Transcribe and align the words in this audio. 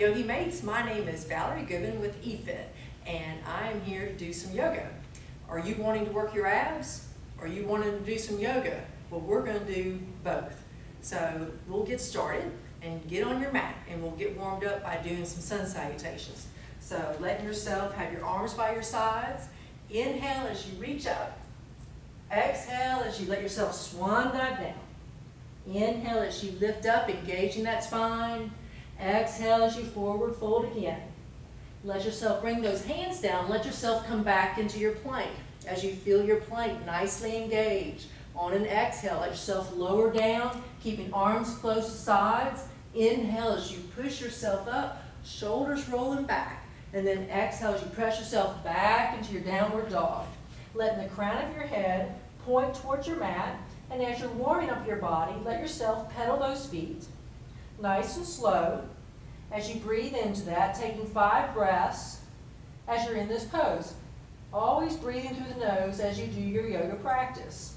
Yogi 0.00 0.22
Mates. 0.22 0.62
My 0.62 0.82
name 0.82 1.08
is 1.08 1.24
Valerie 1.24 1.64
Goodman 1.64 2.00
with 2.00 2.24
eFit, 2.24 2.64
and 3.06 3.38
I'm 3.46 3.82
here 3.82 4.06
to 4.06 4.14
do 4.14 4.32
some 4.32 4.50
yoga. 4.50 4.88
Are 5.46 5.58
you 5.58 5.74
wanting 5.74 6.06
to 6.06 6.10
work 6.10 6.34
your 6.34 6.46
abs? 6.46 7.08
Are 7.38 7.46
you 7.46 7.66
wanting 7.66 7.92
to 7.92 7.98
do 7.98 8.16
some 8.16 8.38
yoga? 8.38 8.82
Well, 9.10 9.20
we're 9.20 9.42
going 9.42 9.60
to 9.60 9.74
do 9.74 10.00
both. 10.24 10.64
So 11.02 11.48
we'll 11.68 11.84
get 11.84 12.00
started 12.00 12.50
and 12.80 13.06
get 13.08 13.24
on 13.24 13.42
your 13.42 13.52
mat, 13.52 13.74
and 13.90 14.02
we'll 14.02 14.12
get 14.12 14.38
warmed 14.38 14.64
up 14.64 14.82
by 14.82 14.96
doing 15.04 15.26
some 15.26 15.42
sun 15.42 15.66
salutations. 15.66 16.46
So 16.80 17.14
letting 17.20 17.44
yourself 17.44 17.92
have 17.92 18.10
your 18.10 18.24
arms 18.24 18.54
by 18.54 18.72
your 18.72 18.82
sides. 18.82 19.48
Inhale 19.90 20.46
as 20.46 20.66
you 20.66 20.80
reach 20.80 21.06
up. 21.06 21.38
Exhale 22.32 23.02
as 23.04 23.20
you 23.20 23.28
let 23.28 23.42
yourself 23.42 23.74
swan 23.74 24.28
dive 24.32 24.60
down. 24.60 24.74
Inhale 25.66 26.20
as 26.20 26.42
you 26.42 26.52
lift 26.58 26.86
up, 26.86 27.10
engaging 27.10 27.64
that 27.64 27.84
spine. 27.84 28.50
Exhale 29.00 29.62
as 29.62 29.76
you 29.76 29.84
forward 29.84 30.36
fold 30.36 30.66
again. 30.76 31.00
Let 31.84 32.04
yourself 32.04 32.42
bring 32.42 32.60
those 32.60 32.84
hands 32.84 33.20
down. 33.20 33.48
Let 33.48 33.64
yourself 33.64 34.06
come 34.06 34.22
back 34.22 34.58
into 34.58 34.78
your 34.78 34.92
plank 34.92 35.30
as 35.66 35.82
you 35.82 35.92
feel 35.92 36.22
your 36.22 36.40
plank 36.42 36.84
nicely 36.84 37.42
engaged. 37.42 38.06
On 38.36 38.52
an 38.52 38.66
exhale, 38.66 39.20
let 39.20 39.30
yourself 39.30 39.74
lower 39.74 40.12
down, 40.12 40.62
keeping 40.82 41.12
arms 41.14 41.54
close 41.56 41.86
to 41.86 41.96
sides. 41.96 42.64
Inhale 42.94 43.52
as 43.52 43.72
you 43.72 43.78
push 43.96 44.20
yourself 44.20 44.68
up, 44.68 45.02
shoulders 45.24 45.88
rolling 45.88 46.24
back. 46.24 46.66
And 46.92 47.06
then 47.06 47.30
exhale 47.30 47.72
as 47.72 47.82
you 47.82 47.88
press 47.88 48.18
yourself 48.18 48.62
back 48.62 49.16
into 49.16 49.32
your 49.32 49.42
downward 49.42 49.88
dog. 49.88 50.26
Letting 50.74 51.04
the 51.04 51.08
crown 51.08 51.42
of 51.42 51.54
your 51.54 51.66
head 51.66 52.14
point 52.44 52.74
towards 52.74 53.06
your 53.06 53.16
mat. 53.16 53.58
And 53.90 54.02
as 54.02 54.20
you're 54.20 54.28
warming 54.30 54.68
up 54.68 54.86
your 54.86 54.96
body, 54.96 55.34
let 55.44 55.60
yourself 55.60 56.14
pedal 56.14 56.38
those 56.38 56.66
feet 56.66 57.06
nice 57.80 58.16
and 58.16 58.26
slow. 58.26 58.82
As 59.52 59.68
you 59.68 59.80
breathe 59.80 60.14
into 60.14 60.42
that, 60.42 60.74
taking 60.74 61.06
five 61.06 61.52
breaths 61.54 62.20
as 62.86 63.06
you're 63.06 63.16
in 63.16 63.28
this 63.28 63.44
pose. 63.44 63.94
Always 64.52 64.96
breathing 64.96 65.34
through 65.34 65.54
the 65.54 65.66
nose 65.66 66.00
as 66.00 66.18
you 66.18 66.26
do 66.26 66.40
your 66.40 66.68
yoga 66.68 66.96
practice. 66.96 67.76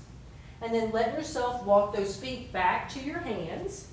And 0.61 0.73
then 0.73 0.91
let 0.91 1.13
yourself 1.13 1.65
walk 1.65 1.95
those 1.95 2.15
feet 2.15 2.51
back 2.51 2.89
to 2.89 2.99
your 2.99 3.19
hands. 3.19 3.87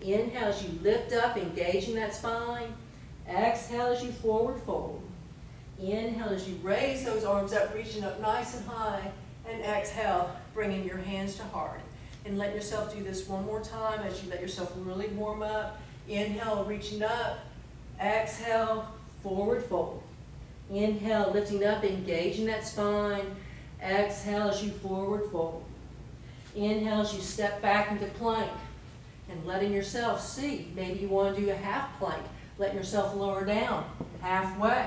Inhale 0.00 0.48
as 0.48 0.62
you 0.62 0.78
lift 0.82 1.12
up, 1.12 1.36
engaging 1.36 1.94
that 1.96 2.14
spine. 2.14 2.74
Exhale 3.28 3.86
as 3.86 4.02
you 4.02 4.12
forward 4.12 4.60
fold. 4.62 5.02
Inhale 5.80 6.28
as 6.28 6.48
you 6.48 6.56
raise 6.62 7.04
those 7.04 7.24
arms 7.24 7.52
up, 7.52 7.74
reaching 7.74 8.04
up 8.04 8.20
nice 8.20 8.56
and 8.56 8.66
high. 8.66 9.10
And 9.48 9.62
exhale, 9.62 10.34
bringing 10.54 10.84
your 10.84 10.98
hands 10.98 11.36
to 11.36 11.42
heart. 11.44 11.80
And 12.24 12.38
let 12.38 12.54
yourself 12.54 12.94
do 12.94 13.02
this 13.02 13.28
one 13.28 13.44
more 13.44 13.60
time 13.60 14.00
as 14.00 14.22
you 14.22 14.30
let 14.30 14.40
yourself 14.40 14.72
really 14.76 15.08
warm 15.08 15.42
up. 15.42 15.80
Inhale, 16.08 16.64
reaching 16.64 17.02
up. 17.02 17.38
Exhale, 18.00 18.88
forward 19.22 19.64
fold. 19.64 20.02
Inhale, 20.70 21.30
lifting 21.32 21.64
up, 21.64 21.84
engaging 21.84 22.46
that 22.46 22.66
spine. 22.66 23.36
Exhale 23.82 24.48
as 24.48 24.62
you 24.62 24.70
forward 24.70 25.30
fold. 25.30 25.64
Inhale 26.54 27.00
as 27.00 27.14
you 27.14 27.20
step 27.20 27.60
back 27.60 27.90
into 27.90 28.06
plank 28.14 28.50
and 29.30 29.46
letting 29.46 29.72
yourself 29.72 30.20
see. 30.20 30.70
Maybe 30.74 31.00
you 31.00 31.08
want 31.08 31.34
to 31.34 31.40
do 31.42 31.50
a 31.50 31.54
half 31.54 31.98
plank. 31.98 32.22
Let 32.58 32.74
yourself 32.74 33.16
lower 33.16 33.44
down 33.44 33.84
halfway. 34.20 34.86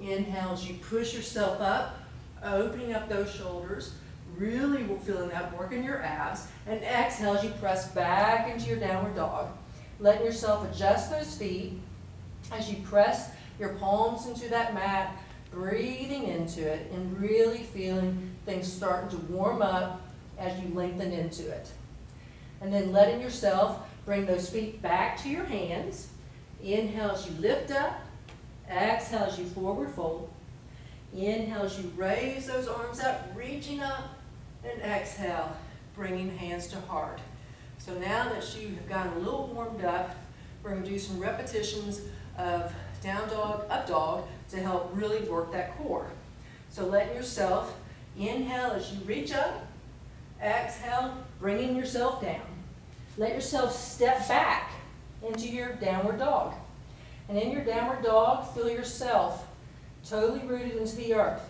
Inhale 0.00 0.52
as 0.52 0.66
you 0.68 0.74
push 0.74 1.14
yourself 1.14 1.60
up, 1.60 2.00
opening 2.42 2.94
up 2.94 3.08
those 3.08 3.30
shoulders, 3.30 3.94
really 4.36 4.82
feeling 5.04 5.28
that 5.28 5.56
work 5.56 5.72
in 5.72 5.84
your 5.84 6.02
abs. 6.02 6.48
And 6.66 6.82
exhale 6.82 7.34
as 7.36 7.44
you 7.44 7.50
press 7.50 7.92
back 7.92 8.52
into 8.52 8.68
your 8.68 8.78
downward 8.78 9.16
dog. 9.16 9.48
Letting 10.02 10.26
yourself 10.26 10.68
adjust 10.68 11.12
those 11.12 11.36
feet 11.36 11.74
as 12.50 12.68
you 12.68 12.82
press 12.82 13.30
your 13.60 13.74
palms 13.74 14.26
into 14.26 14.50
that 14.50 14.74
mat, 14.74 15.16
breathing 15.52 16.24
into 16.24 16.60
it 16.60 16.90
and 16.92 17.20
really 17.20 17.58
feeling 17.58 18.32
things 18.44 18.70
starting 18.70 19.10
to 19.10 19.24
warm 19.32 19.62
up 19.62 20.02
as 20.40 20.60
you 20.60 20.74
lengthen 20.74 21.12
into 21.12 21.48
it. 21.48 21.68
And 22.60 22.72
then 22.72 22.90
letting 22.90 23.20
yourself 23.20 23.88
bring 24.04 24.26
those 24.26 24.50
feet 24.50 24.82
back 24.82 25.22
to 25.22 25.28
your 25.28 25.44
hands. 25.44 26.08
Inhale 26.60 27.12
as 27.12 27.28
you 27.28 27.36
lift 27.38 27.70
up. 27.70 28.00
Exhale 28.68 29.22
as 29.22 29.38
you 29.38 29.44
forward 29.44 29.92
fold. 29.92 30.28
Inhale 31.14 31.62
as 31.62 31.78
you 31.78 31.92
raise 31.94 32.48
those 32.48 32.66
arms 32.66 32.98
up, 32.98 33.30
reaching 33.36 33.80
up. 33.80 34.18
And 34.64 34.82
exhale, 34.82 35.56
bringing 35.94 36.36
hands 36.38 36.66
to 36.68 36.80
heart. 36.80 37.20
So 37.84 37.94
now 37.94 38.28
that 38.28 38.56
you 38.56 38.76
have 38.76 38.88
gotten 38.88 39.12
a 39.14 39.18
little 39.18 39.48
warmed 39.48 39.84
up, 39.84 40.14
we're 40.62 40.70
going 40.70 40.84
to 40.84 40.88
do 40.88 41.00
some 41.00 41.18
repetitions 41.18 42.02
of 42.38 42.72
down 43.02 43.28
dog, 43.28 43.64
up 43.68 43.88
dog 43.88 44.24
to 44.50 44.58
help 44.58 44.92
really 44.94 45.28
work 45.28 45.50
that 45.50 45.76
core. 45.76 46.06
So 46.70 46.86
let 46.86 47.12
yourself 47.12 47.76
inhale 48.16 48.70
as 48.70 48.92
you 48.92 49.00
reach 49.04 49.32
up, 49.32 49.66
exhale, 50.40 51.12
bringing 51.40 51.74
yourself 51.74 52.22
down. 52.22 52.46
Let 53.18 53.34
yourself 53.34 53.74
step 53.74 54.28
back 54.28 54.70
into 55.26 55.48
your 55.48 55.72
downward 55.72 56.20
dog. 56.20 56.54
And 57.28 57.36
in 57.36 57.50
your 57.50 57.64
downward 57.64 58.04
dog, 58.04 58.46
feel 58.54 58.70
yourself 58.70 59.44
totally 60.08 60.46
rooted 60.46 60.76
into 60.76 60.94
the 60.94 61.14
earth. 61.14 61.42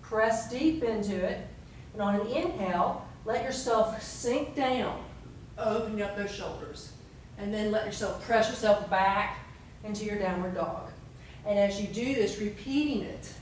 Press 0.00 0.50
deep 0.50 0.82
into 0.82 1.14
it 1.14 1.46
and 1.92 2.00
on 2.00 2.20
an 2.20 2.26
inhale, 2.28 3.06
let 3.26 3.44
yourself 3.44 4.02
sink 4.02 4.54
down, 4.54 5.03
opening 5.58 6.02
up 6.02 6.16
those 6.16 6.30
shoulders. 6.30 6.92
And 7.38 7.52
then 7.52 7.70
let 7.70 7.86
yourself 7.86 8.24
press 8.24 8.48
yourself 8.48 8.88
back 8.88 9.38
into 9.82 10.04
your 10.04 10.18
downward 10.18 10.54
dog. 10.54 10.90
And 11.46 11.58
as 11.58 11.80
you 11.80 11.88
do 11.88 12.14
this, 12.14 12.38
repeating 12.38 13.02
it 13.02 13.32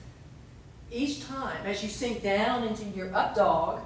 each 0.90 1.24
time, 1.26 1.64
as 1.64 1.82
you 1.82 1.88
sink 1.88 2.22
down 2.22 2.64
into 2.64 2.84
your 2.86 3.14
up 3.14 3.34
dog, 3.34 3.80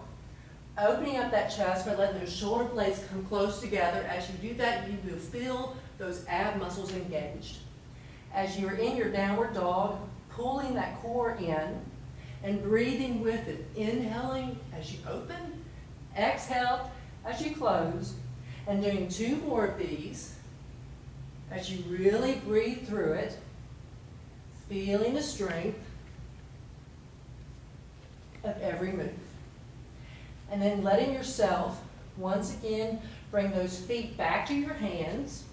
opening 0.78 1.16
up 1.16 1.30
that 1.30 1.48
chest 1.48 1.86
by 1.86 1.94
letting 1.94 2.20
those 2.20 2.34
shoulder 2.34 2.64
blades 2.64 3.02
come 3.10 3.24
close 3.26 3.60
together. 3.60 4.02
As 4.02 4.28
you 4.30 4.50
do 4.50 4.54
that, 4.56 4.88
you 4.88 4.98
will 5.04 5.18
feel 5.18 5.76
those 5.98 6.24
ab 6.28 6.58
muscles 6.58 6.92
engaged. 6.92 7.58
As 8.34 8.58
you're 8.58 8.74
in 8.74 8.96
your 8.96 9.10
downward 9.10 9.54
dog, 9.54 9.98
pulling 10.30 10.74
that 10.74 11.00
core 11.00 11.36
in, 11.40 11.80
and 12.42 12.62
breathing 12.62 13.22
with 13.22 13.48
it. 13.48 13.66
Inhaling 13.76 14.58
as 14.78 14.92
you 14.92 14.98
open, 15.08 15.64
exhale 16.16 16.90
as 17.26 17.42
you 17.42 17.54
close, 17.54 18.14
and 18.66 18.82
doing 18.82 19.08
two 19.08 19.36
more 19.36 19.66
of 19.66 19.78
these 19.78 20.34
as 21.50 21.70
you 21.70 21.84
really 21.88 22.36
breathe 22.44 22.86
through 22.86 23.12
it, 23.12 23.38
feeling 24.68 25.14
the 25.14 25.22
strength 25.22 25.78
of 28.42 28.60
every 28.60 28.92
move. 28.92 29.10
And 30.50 30.60
then 30.60 30.82
letting 30.82 31.12
yourself, 31.12 31.80
once 32.16 32.54
again, 32.54 33.00
bring 33.30 33.50
those 33.50 33.78
feet 33.78 34.16
back 34.16 34.46
to 34.46 34.54
your 34.54 34.74
hands. 34.74 35.44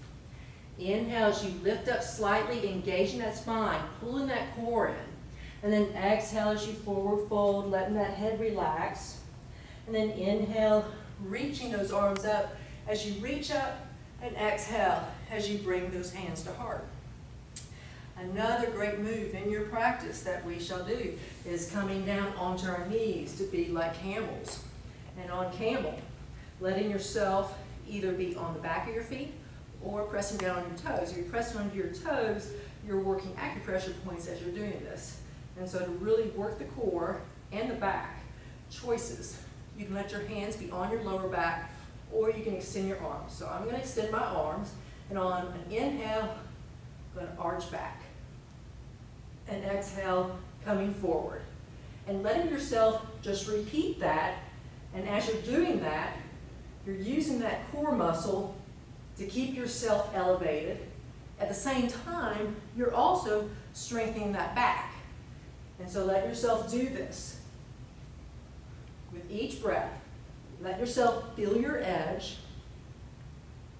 Inhale 0.79 1.27
as 1.27 1.45
you 1.45 1.51
lift 1.63 1.87
up 1.87 2.01
slightly, 2.01 2.71
engaging 2.71 3.19
that 3.19 3.37
spine, 3.37 3.81
pulling 3.99 4.27
that 4.27 4.55
core 4.55 4.89
in. 4.89 4.95
And 5.61 5.71
then 5.71 5.95
exhale 5.95 6.49
as 6.49 6.67
you 6.67 6.73
forward 6.73 7.29
fold, 7.29 7.71
letting 7.71 7.95
that 7.95 8.15
head 8.15 8.39
relax. 8.39 9.19
And 9.85 9.95
then 9.95 10.09
inhale, 10.11 10.85
reaching 11.23 11.71
those 11.71 11.91
arms 11.91 12.25
up 12.25 12.55
as 12.87 13.05
you 13.05 13.21
reach 13.21 13.51
up, 13.51 13.87
and 14.23 14.35
exhale 14.37 15.05
as 15.29 15.49
you 15.49 15.57
bring 15.59 15.91
those 15.91 16.13
hands 16.13 16.43
to 16.43 16.53
heart. 16.53 16.85
Another 18.17 18.69
great 18.71 18.99
move 18.99 19.33
in 19.33 19.49
your 19.49 19.63
practice 19.63 20.21
that 20.23 20.45
we 20.45 20.59
shall 20.59 20.83
do 20.85 21.17
is 21.45 21.69
coming 21.71 22.05
down 22.05 22.33
onto 22.35 22.67
our 22.67 22.87
knees 22.87 23.35
to 23.37 23.43
be 23.45 23.67
like 23.67 23.99
camels. 23.99 24.63
And 25.21 25.29
on 25.29 25.51
camel, 25.53 25.99
letting 26.61 26.89
yourself 26.89 27.57
either 27.89 28.13
be 28.13 28.35
on 28.35 28.53
the 28.53 28.59
back 28.61 28.87
of 28.87 28.95
your 28.95 29.03
feet 29.03 29.33
or 29.83 30.03
pressing 30.03 30.37
down 30.37 30.59
on 30.59 30.65
your 30.67 30.77
toes. 30.77 31.11
If 31.11 31.17
you're 31.17 31.25
pressing 31.25 31.59
onto 31.59 31.75
your 31.75 31.87
toes, 31.87 32.51
you're 32.87 33.01
working 33.01 33.31
acupressure 33.33 33.93
points 34.05 34.27
as 34.27 34.41
you're 34.41 34.51
doing 34.51 34.79
this. 34.83 35.19
And 35.59 35.67
so 35.67 35.79
to 35.79 35.91
really 35.91 36.29
work 36.29 36.59
the 36.59 36.65
core 36.65 37.21
and 37.51 37.69
the 37.69 37.75
back, 37.75 38.23
choices. 38.69 39.39
You 39.77 39.85
can 39.85 39.95
let 39.95 40.11
your 40.11 40.21
hands 40.21 40.55
be 40.55 40.69
on 40.71 40.91
your 40.91 41.03
lower 41.03 41.27
back 41.27 41.71
or 42.11 42.29
you 42.29 42.43
can 42.43 42.55
extend 42.55 42.87
your 42.87 42.99
arms. 42.99 43.33
So 43.33 43.47
I'm 43.47 43.63
going 43.63 43.75
to 43.75 43.81
extend 43.81 44.11
my 44.11 44.23
arms 44.23 44.71
and 45.09 45.17
on 45.17 45.47
an 45.47 45.71
inhale, 45.71 46.35
I'm 47.15 47.21
going 47.21 47.35
to 47.35 47.41
arch 47.41 47.71
back. 47.71 48.01
And 49.47 49.63
exhale, 49.65 50.37
coming 50.63 50.93
forward. 50.93 51.41
And 52.07 52.23
letting 52.23 52.49
yourself 52.49 53.05
just 53.21 53.47
repeat 53.47 53.99
that. 53.99 54.37
And 54.93 55.07
as 55.07 55.27
you're 55.27 55.41
doing 55.41 55.79
that, 55.81 56.17
you're 56.85 56.95
using 56.95 57.39
that 57.39 57.71
core 57.71 57.93
muscle 57.93 58.55
to 59.17 59.25
keep 59.25 59.55
yourself 59.55 60.11
elevated. 60.13 60.79
At 61.39 61.49
the 61.49 61.55
same 61.55 61.87
time, 61.87 62.55
you're 62.75 62.93
also 62.93 63.49
strengthening 63.73 64.31
that 64.33 64.55
back. 64.55 64.93
And 65.79 65.89
so 65.89 66.05
let 66.05 66.25
yourself 66.25 66.71
do 66.71 66.89
this. 66.89 67.39
With 69.13 69.31
each 69.31 69.61
breath, 69.61 69.91
let 70.61 70.79
yourself 70.79 71.35
feel 71.35 71.55
your 71.55 71.81
edge. 71.81 72.37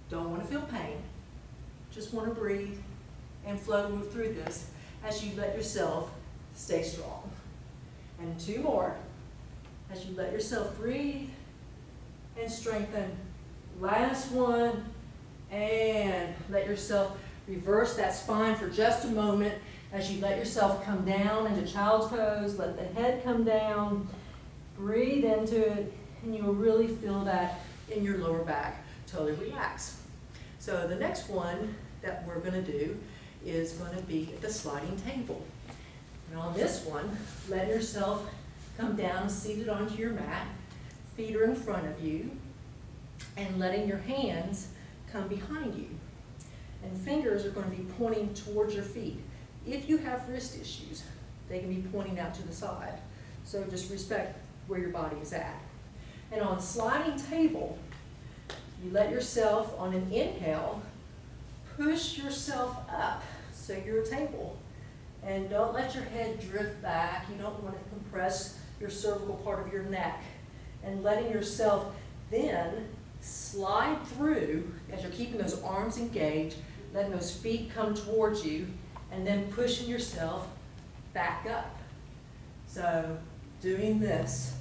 Don't 0.10 0.30
want 0.30 0.44
to 0.44 0.48
feel 0.48 0.62
pain. 0.62 0.98
Just 1.92 2.14
want 2.14 2.28
to 2.30 2.36
breathe 2.40 2.78
and 3.46 3.60
flow 3.60 4.00
through 4.00 4.34
this 4.34 4.70
as 5.04 5.24
you 5.26 5.36
let 5.36 5.56
yourself 5.56 6.12
stay 6.54 6.84
strong. 6.84 7.30
And 8.20 8.40
two 8.40 8.62
more 8.62 8.96
as 9.92 10.06
you 10.06 10.16
let 10.16 10.32
yourself 10.32 10.78
breathe 10.78 11.30
and 12.40 12.52
strengthen. 12.52 13.18
Last 13.80 14.32
one, 14.32 14.86
and 15.54 16.34
let 16.50 16.68
yourself 16.68 17.18
reverse 17.48 17.96
that 17.96 18.14
spine 18.14 18.56
for 18.56 18.70
just 18.70 19.06
a 19.06 19.10
moment 19.10 19.54
as 19.92 20.12
you 20.12 20.20
let 20.22 20.38
yourself 20.38 20.84
come 20.84 21.06
down 21.06 21.46
into 21.48 21.72
child's 21.72 22.08
pose, 22.08 22.58
let 22.58 22.76
the 22.76 23.00
head 23.00 23.24
come 23.24 23.44
down, 23.44 24.08
breathe 24.78 25.24
into 25.24 25.60
it, 25.60 25.94
and 26.24 26.36
you'll 26.36 26.54
really 26.54 26.88
feel 26.88 27.24
that 27.26 27.62
in 27.90 28.04
your 28.04 28.18
lower 28.18 28.44
back 28.44 28.84
totally 29.08 29.34
relax. 29.34 30.02
So 30.60 30.88
the 30.88 30.96
next 30.96 31.30
one 31.30 31.76
that 32.02 32.26
we're 32.26 32.40
going 32.40 32.64
to 32.64 32.72
do 32.72 32.98
is 33.46 33.74
going 33.74 33.96
to 33.96 34.04
be 34.04 34.34
the 34.42 34.50
sliding 34.50 34.98
table. 34.98 35.46
And 36.30 36.40
on 36.40 36.54
this 36.54 36.86
one, 36.86 37.18
let 37.50 37.68
yourself 37.68 38.28
come 38.78 38.96
down 38.96 39.30
seated 39.30 39.70
onto 39.70 39.96
your 39.96 40.12
mat, 40.12 40.48
feet 41.16 41.36
are 41.36 41.44
in 41.44 41.56
front 41.56 41.86
of 41.86 42.04
you, 42.04 42.32
and 43.38 43.60
letting 43.60 43.88
your 43.88 44.00
hands 44.00 44.70
come 45.12 45.28
behind 45.28 45.76
you. 45.76 45.90
And 46.84 46.98
fingers 46.98 47.46
are 47.46 47.52
going 47.52 47.70
to 47.70 47.78
be 47.78 47.84
pointing 47.98 48.34
towards 48.34 48.74
your 48.74 48.84
feet. 48.84 49.20
If 49.66 49.88
you 49.88 49.98
have 49.98 50.28
wrist 50.28 50.60
issues, 50.60 51.04
they 51.48 51.60
can 51.60 51.70
be 51.70 51.88
pointing 51.90 52.20
out 52.20 52.34
to 52.36 52.44
the 52.44 52.54
side. 52.54 53.00
So 53.46 53.64
just 53.66 53.92
respect 53.92 54.40
where 54.68 54.80
your 54.80 54.90
body 54.90 55.18
is 55.22 55.34
at. 55.34 55.62
And 56.32 56.42
on 56.42 56.60
sliding 56.60 57.18
table, 57.18 57.78
you 58.84 58.92
let 58.92 59.12
yourself, 59.12 59.74
on 59.80 59.94
an 59.94 60.12
inhale, 60.12 60.82
push 61.78 62.18
yourself 62.18 62.78
up 62.90 63.24
so 63.54 63.76
you're 63.86 64.04
table. 64.04 64.58
And 65.26 65.50
don't 65.50 65.74
let 65.74 65.96
your 65.96 66.04
head 66.04 66.40
drift 66.50 66.82
back. 66.82 67.28
You 67.30 67.42
don't 67.42 67.62
want 67.64 67.78
to 67.78 67.90
compress 67.90 68.60
your 68.80 68.90
cervical 68.90 69.36
part 69.36 69.66
of 69.66 69.72
your 69.72 69.84
neck. 69.84 70.22
And 70.84 71.04
letting 71.04 71.32
yourself 71.32 71.94
then 72.30 72.90
slide 73.22 74.06
through 74.08 74.70
as 74.92 75.02
you're 75.02 75.12
keeping 75.12 75.38
those 75.38 75.62
arms 75.62 75.98
engaged, 75.98 76.58
letting 76.94 77.12
those 77.12 77.34
feet 77.34 77.72
come 77.74 77.94
towards 77.94 78.46
you, 78.46 78.68
and 79.12 79.26
then 79.26 79.46
pushing 79.54 79.88
yourself 79.88 80.48
back 81.14 81.48
up. 81.50 81.78
So 82.68 83.18
doing 83.64 83.98
this, 84.02 84.58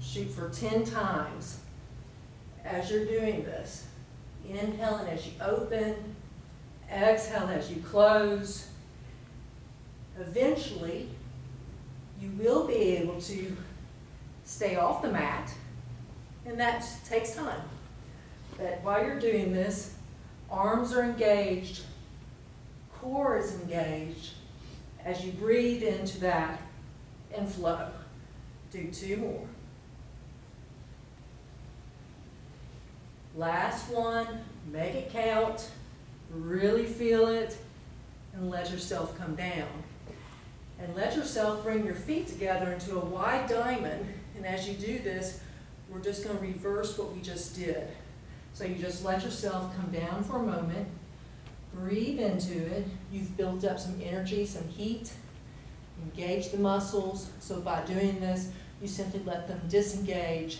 shoot 0.00 0.30
for 0.30 0.48
10 0.48 0.84
times 0.86 1.60
as 2.64 2.90
you're 2.90 3.04
doing 3.04 3.44
this. 3.44 3.86
Inhaling 4.48 5.08
as 5.08 5.26
you 5.26 5.32
open, 5.42 5.94
exhale 6.90 7.48
as 7.48 7.70
you 7.70 7.82
close. 7.82 8.68
Eventually, 10.18 11.10
you 12.18 12.30
will 12.38 12.66
be 12.66 12.96
able 12.96 13.20
to 13.20 13.54
stay 14.44 14.76
off 14.76 15.02
the 15.02 15.10
mat, 15.10 15.52
and 16.46 16.58
that 16.58 16.86
takes 17.06 17.34
time. 17.34 17.60
But 18.56 18.80
while 18.82 19.04
you're 19.04 19.20
doing 19.20 19.52
this, 19.52 19.94
arms 20.50 20.94
are 20.94 21.02
engaged, 21.02 21.82
core 22.94 23.36
is 23.36 23.54
engaged 23.60 24.30
as 25.04 25.22
you 25.22 25.32
breathe 25.32 25.82
into 25.82 26.20
that 26.20 26.58
and 27.32 27.48
flow. 27.48 27.88
Do 28.70 28.88
two 28.88 29.16
more. 29.18 29.46
Last 33.36 33.90
one, 33.90 34.26
make 34.72 34.94
it 34.94 35.12
count, 35.12 35.70
really 36.30 36.84
feel 36.84 37.26
it, 37.26 37.56
and 38.34 38.50
let 38.50 38.70
yourself 38.70 39.16
come 39.18 39.34
down. 39.34 39.68
And 40.78 40.94
let 40.94 41.16
yourself 41.16 41.62
bring 41.62 41.84
your 41.84 41.94
feet 41.94 42.26
together 42.28 42.72
into 42.72 42.96
a 42.96 43.04
wide 43.04 43.48
diamond, 43.48 44.06
and 44.36 44.46
as 44.46 44.68
you 44.68 44.74
do 44.74 44.98
this, 44.98 45.40
we're 45.88 46.00
just 46.00 46.24
going 46.24 46.36
to 46.36 46.42
reverse 46.42 46.96
what 46.98 47.14
we 47.14 47.20
just 47.20 47.56
did. 47.56 47.88
So 48.52 48.64
you 48.64 48.76
just 48.76 49.04
let 49.04 49.24
yourself 49.24 49.74
come 49.76 49.90
down 49.90 50.22
for 50.24 50.36
a 50.36 50.42
moment, 50.42 50.88
breathe 51.72 52.20
into 52.20 52.54
it. 52.66 52.86
You've 53.12 53.36
built 53.36 53.64
up 53.64 53.78
some 53.80 54.00
energy, 54.02 54.46
some 54.46 54.68
heat, 54.68 55.12
engage 56.02 56.50
the 56.50 56.58
muscles. 56.58 57.30
So 57.40 57.60
by 57.60 57.82
doing 57.82 58.20
this, 58.20 58.50
you 58.80 58.88
simply 58.88 59.20
let 59.24 59.48
them 59.48 59.60
disengage 59.68 60.58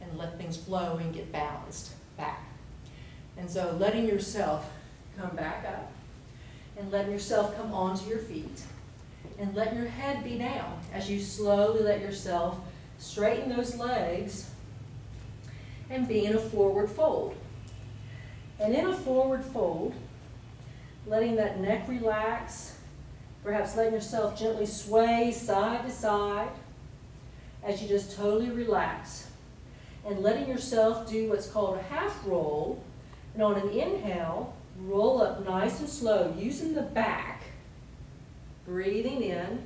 and 0.00 0.18
let 0.18 0.38
things 0.38 0.56
flow 0.56 0.96
and 0.96 1.12
get 1.12 1.32
balanced 1.32 1.92
back. 2.16 2.44
And 3.36 3.48
so 3.50 3.76
letting 3.78 4.06
yourself 4.06 4.70
come 5.18 5.34
back 5.36 5.64
up 5.66 5.92
and 6.78 6.90
letting 6.90 7.12
yourself 7.12 7.56
come 7.56 7.72
onto 7.72 8.08
your 8.08 8.18
feet 8.18 8.62
and 9.38 9.54
letting 9.54 9.78
your 9.78 9.88
head 9.88 10.24
be 10.24 10.38
down 10.38 10.80
as 10.92 11.10
you 11.10 11.20
slowly 11.20 11.82
let 11.82 12.00
yourself 12.00 12.58
straighten 12.98 13.48
those 13.48 13.76
legs 13.76 14.50
and 15.90 16.08
be 16.08 16.24
in 16.26 16.34
a 16.34 16.38
forward 16.38 16.90
fold. 16.90 17.34
And 18.60 18.74
in 18.74 18.86
a 18.86 18.94
forward 18.94 19.44
fold, 19.44 19.94
letting 21.06 21.36
that 21.36 21.60
neck 21.60 21.88
relax, 21.88 22.77
perhaps 23.48 23.74
letting 23.78 23.94
yourself 23.94 24.38
gently 24.38 24.66
sway 24.66 25.32
side 25.32 25.82
to 25.82 25.90
side 25.90 26.50
as 27.64 27.80
you 27.80 27.88
just 27.88 28.14
totally 28.14 28.50
relax 28.50 29.28
and 30.06 30.18
letting 30.18 30.46
yourself 30.46 31.08
do 31.08 31.30
what's 31.30 31.46
called 31.46 31.78
a 31.78 31.82
half 31.84 32.20
roll. 32.26 32.84
And 33.32 33.42
on 33.42 33.54
an 33.54 33.70
inhale, 33.70 34.54
roll 34.82 35.22
up 35.22 35.46
nice 35.46 35.80
and 35.80 35.88
slow 35.88 36.34
using 36.38 36.74
the 36.74 36.82
back, 36.82 37.44
breathing 38.66 39.22
in. 39.22 39.62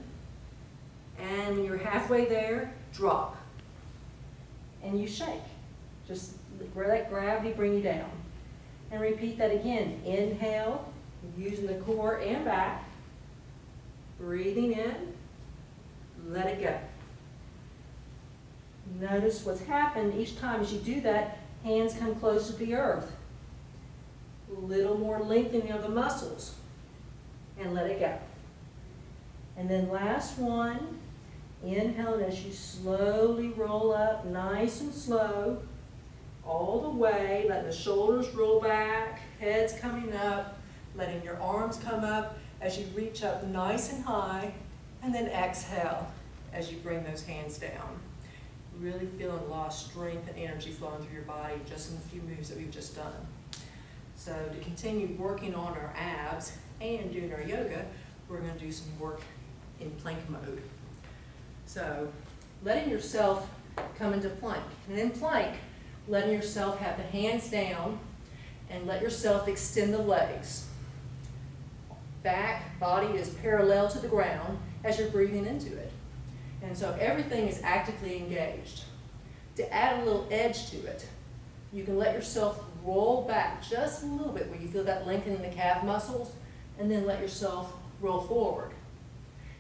And 1.19 1.57
when 1.57 1.65
you're 1.65 1.79
halfway 1.79 2.27
there, 2.27 2.73
drop. 2.93 3.37
And 4.85 5.01
you 5.01 5.09
shake. 5.09 5.43
Just 6.07 6.35
let 6.77 7.11
gravity 7.11 7.53
bring 7.53 7.75
you 7.75 7.83
down. 7.83 8.11
And 8.93 9.01
repeat 9.01 9.39
that 9.39 9.51
again. 9.51 10.01
Inhale, 10.05 10.89
using 11.37 11.67
the 11.67 11.75
core 11.75 12.21
and 12.21 12.45
back. 12.45 12.85
Breathing 14.23 14.73
in, 14.73 15.15
let 16.29 16.47
it 16.47 16.63
go. 16.63 16.79
Notice 19.01 19.45
what's 19.45 19.63
happened 19.65 20.15
each 20.15 20.39
time 20.39 20.61
as 20.61 20.73
you 20.73 20.79
do 20.79 21.01
that, 21.01 21.39
hands 21.65 21.95
come 21.95 22.15
close 22.15 22.47
to 22.47 22.53
the 22.53 22.75
earth. 22.75 23.17
A 24.57 24.61
little 24.61 24.97
more 24.97 25.21
lengthening 25.21 25.73
of 25.73 25.83
the 25.83 25.89
muscles. 25.89 26.55
And 27.59 27.75
let 27.75 27.91
it 27.91 27.99
go. 27.99 28.17
And 29.57 29.69
then 29.69 29.91
last 29.91 30.39
one, 30.39 31.01
inhale 31.65 32.23
as 32.25 32.45
you 32.45 32.53
slowly 32.53 33.49
roll 33.49 33.93
up, 33.93 34.25
nice 34.25 34.81
and 34.83 34.95
slow, 34.95 35.63
all 36.47 36.81
the 36.81 36.91
way, 36.91 37.47
letting 37.49 37.67
the 37.67 37.77
shoulders 37.77 38.29
roll 38.31 38.61
back, 38.61 39.21
heads 39.41 39.73
coming 39.81 40.15
up, 40.15 40.61
letting 40.95 41.25
your 41.25 41.41
arms 41.41 41.77
come 41.77 42.05
up 42.05 42.39
as 42.63 42.79
you 42.79 42.87
reach 42.95 43.23
up 43.23 43.45
nice 43.45 43.93
and 43.93 44.03
high, 44.05 44.55
and 45.03 45.15
then 45.15 45.27
exhale 45.27 46.11
as 46.55 46.73
you 46.73 46.79
bring 46.79 47.05
those 47.05 47.23
hands 47.25 47.59
down 47.59 48.01
really 48.79 49.07
feeling 49.07 49.39
a 49.39 49.45
lot 49.45 49.69
of 49.69 49.73
strength 49.73 50.29
and 50.29 50.39
energy 50.39 50.71
flowing 50.71 51.03
through 51.03 51.15
your 51.15 51.23
body 51.23 51.55
just 51.69 51.91
in 51.91 51.97
the 51.97 52.03
few 52.03 52.23
moves 52.23 52.49
that 52.49 52.59
we've 52.59 52.71
just 52.71 52.97
done. 52.97 53.13
So 54.17 54.33
to 54.53 54.59
continue 54.61 55.15
working 55.19 55.55
on 55.55 55.73
our 55.73 55.95
abs 55.97 56.53
and 56.81 57.13
doing 57.13 57.33
our 57.33 57.43
yoga, 57.43 57.87
we're 58.29 58.39
going 58.39 58.53
to 58.53 58.59
do 58.59 58.73
some 58.73 58.87
work 58.99 59.21
in 59.81 59.91
plank 59.93 60.19
mode. 60.29 60.63
So 61.67 62.09
letting 62.65 62.91
yourself 62.91 63.49
come 63.99 64.13
into 64.15 64.29
plank. 64.29 64.63
And 64.89 64.99
in 64.99 65.11
plank, 65.11 65.57
letting 66.09 66.33
yourself 66.33 66.79
have 66.79 66.97
the 66.97 67.05
hands 67.05 67.51
down 67.51 67.99
and 68.71 68.87
let 68.87 69.03
yourself 69.03 69.49
extend 69.49 69.93
the 69.93 69.99
legs. 69.99 70.67
Back, 72.23 72.79
body 72.79 73.19
is 73.19 73.31
parallel 73.31 73.89
to 73.89 73.99
the 73.99 74.09
ground 74.09 74.59
as 74.85 74.99
you're 74.99 75.09
breathing 75.09 75.47
into 75.47 75.77
it. 75.77 75.93
And 76.63 76.77
so 76.77 76.97
everything 77.01 77.49
is 77.49 77.61
actively 77.65 78.17
engaged. 78.19 78.85
To 79.57 79.75
add 79.75 80.01
a 80.01 80.05
little 80.05 80.29
edge 80.31 80.71
to 80.71 80.77
it, 80.87 81.07
you 81.73 81.85
can 81.85 81.99
let 81.99 82.15
yourself 82.15 82.65
roll 82.85 83.23
back 83.23 83.63
just 83.69 84.05
a 84.05 84.07
little 84.07 84.33
bit 84.33 84.49
where 84.49 84.61
you 84.61 84.69
feel 84.69 84.85
that 84.85 85.07
lengthening 85.07 85.43
the 85.43 85.49
calf 85.49 85.85
muscles, 85.85 86.33
and 86.79 86.91
then 86.91 87.07
let 87.07 87.21
yourself 87.21 87.73
roll 88.01 88.21
forward. 88.21 88.73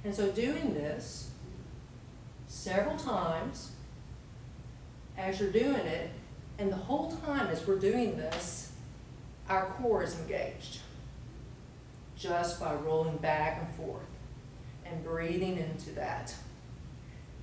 And 0.05 0.15
so 0.15 0.31
doing 0.31 0.75
this 0.75 1.31
several 2.47 2.97
times 2.97 3.73
as 5.17 5.41
you're 5.41 5.51
doing 5.51 5.75
it, 5.75 6.11
and 6.59 6.71
the 6.71 6.77
whole 6.77 7.13
time 7.25 7.49
as 7.49 7.67
we're 7.67 7.79
doing 7.79 8.17
this, 8.17 8.73
our 9.49 9.67
core 9.67 10.03
is 10.03 10.19
engaged 10.21 10.79
just 12.23 12.61
by 12.61 12.75
rolling 12.75 13.17
back 13.19 13.63
and 13.63 13.75
forth 13.75 14.03
and 14.87 15.03
breathing 15.05 15.59
into 15.59 15.91
that 15.91 16.35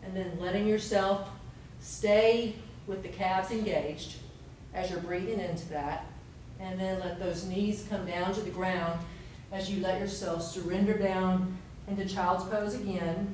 and 0.04 0.16
then 0.16 0.40
letting 0.40 0.68
yourself 0.68 1.30
stay 1.80 2.56
with 2.88 3.04
the 3.04 3.10
calves 3.10 3.52
engaged 3.52 4.16
as 4.74 4.90
you're 4.90 5.00
breathing 5.00 5.40
into 5.40 5.68
that. 5.70 6.06
And 6.60 6.80
then 6.80 7.00
let 7.00 7.20
those 7.20 7.46
knees 7.46 7.86
come 7.90 8.06
down 8.06 8.34
to 8.34 8.42
the 8.42 8.50
ground 8.50 9.00
as 9.52 9.70
you 9.70 9.82
let 9.82 10.00
yourself 10.00 10.44
surrender 10.44 10.98
down 10.98 11.58
into 11.88 12.06
child's 12.06 12.44
pose 12.46 12.76
again, 12.76 13.34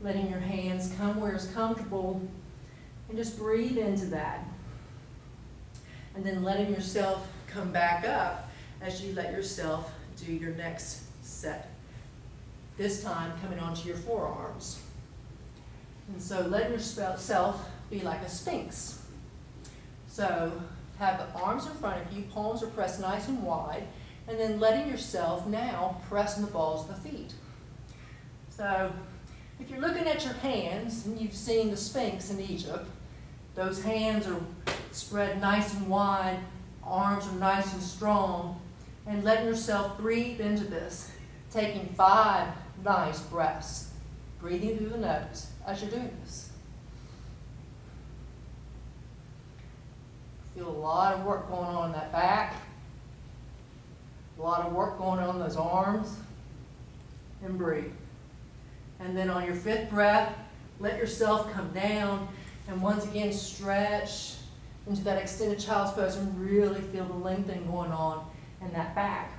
letting 0.00 0.30
your 0.30 0.40
hands 0.40 0.94
come 0.96 1.20
where 1.20 1.32
it's 1.32 1.46
comfortable, 1.46 2.22
and 3.08 3.18
just 3.18 3.38
breathe 3.38 3.78
into 3.78 4.06
that. 4.06 4.44
And 6.14 6.24
then 6.24 6.42
letting 6.42 6.70
yourself 6.70 7.26
come 7.46 7.72
back 7.72 8.06
up 8.06 8.50
as 8.80 9.02
you 9.02 9.14
let 9.14 9.32
yourself 9.32 9.92
do 10.16 10.32
your 10.32 10.52
next 10.52 11.02
set. 11.24 11.70
This 12.76 13.02
time 13.02 13.32
coming 13.40 13.58
onto 13.58 13.86
your 13.86 13.96
forearms. 13.96 14.80
And 16.08 16.20
so 16.20 16.40
letting 16.42 16.72
yourself 16.72 17.68
be 17.90 18.00
like 18.00 18.22
a 18.22 18.28
sphinx. 18.28 19.04
So 20.08 20.52
have 20.98 21.18
the 21.18 21.40
arms 21.40 21.66
in 21.66 21.72
front 21.72 22.04
of 22.04 22.12
you, 22.16 22.24
palms 22.24 22.62
are 22.62 22.68
pressed 22.68 23.00
nice 23.00 23.28
and 23.28 23.42
wide, 23.42 23.84
and 24.28 24.38
then 24.38 24.60
letting 24.60 24.88
yourself 24.88 25.46
now 25.46 26.00
press 26.08 26.36
on 26.36 26.44
the 26.44 26.50
balls 26.50 26.88
of 26.88 27.02
the 27.02 27.08
feet. 27.08 27.34
So 28.50 28.92
if 29.58 29.68
you're 29.68 29.80
looking 29.80 30.06
at 30.06 30.24
your 30.24 30.34
hands, 30.34 31.06
and 31.06 31.20
you've 31.20 31.34
seen 31.34 31.70
the 31.70 31.76
Sphinx 31.76 32.30
in 32.30 32.40
Egypt, 32.40 32.86
those 33.54 33.82
hands 33.82 34.26
are 34.26 34.40
spread 34.92 35.40
nice 35.40 35.74
and 35.74 35.88
wide, 35.88 36.38
arms 36.84 37.26
are 37.26 37.34
nice 37.34 37.72
and 37.72 37.82
strong, 37.82 38.60
and 39.06 39.24
letting 39.24 39.46
yourself 39.46 39.98
breathe 39.98 40.40
into 40.40 40.64
this, 40.64 41.10
taking 41.50 41.86
five 41.94 42.48
nice 42.84 43.20
breaths, 43.20 43.92
breathing 44.40 44.76
through 44.78 44.90
the 44.90 44.98
nose 44.98 45.48
as 45.66 45.80
you're 45.82 45.90
doing 45.90 46.10
this. 46.22 46.50
Feel 50.54 50.68
a 50.68 50.70
lot 50.70 51.14
of 51.14 51.24
work 51.24 51.48
going 51.48 51.64
on 51.64 51.86
in 51.86 51.92
that 51.92 52.12
back, 52.12 52.56
a 54.38 54.42
lot 54.42 54.66
of 54.66 54.72
work 54.72 54.98
going 54.98 55.18
on 55.18 55.36
in 55.36 55.40
those 55.40 55.56
arms, 55.56 56.16
and 57.44 57.56
breathe. 57.56 57.92
And 59.00 59.16
then 59.16 59.30
on 59.30 59.44
your 59.44 59.54
fifth 59.54 59.90
breath, 59.90 60.36
let 60.78 60.98
yourself 60.98 61.50
come 61.52 61.70
down 61.72 62.28
and 62.68 62.82
once 62.82 63.04
again 63.04 63.32
stretch 63.32 64.34
into 64.86 65.02
that 65.04 65.20
extended 65.20 65.58
child's 65.58 65.92
pose 65.92 66.16
and 66.16 66.40
really 66.40 66.80
feel 66.80 67.04
the 67.04 67.14
lengthening 67.14 67.66
going 67.66 67.92
on 67.92 68.28
in 68.64 68.72
that 68.72 68.94
back 68.94 69.32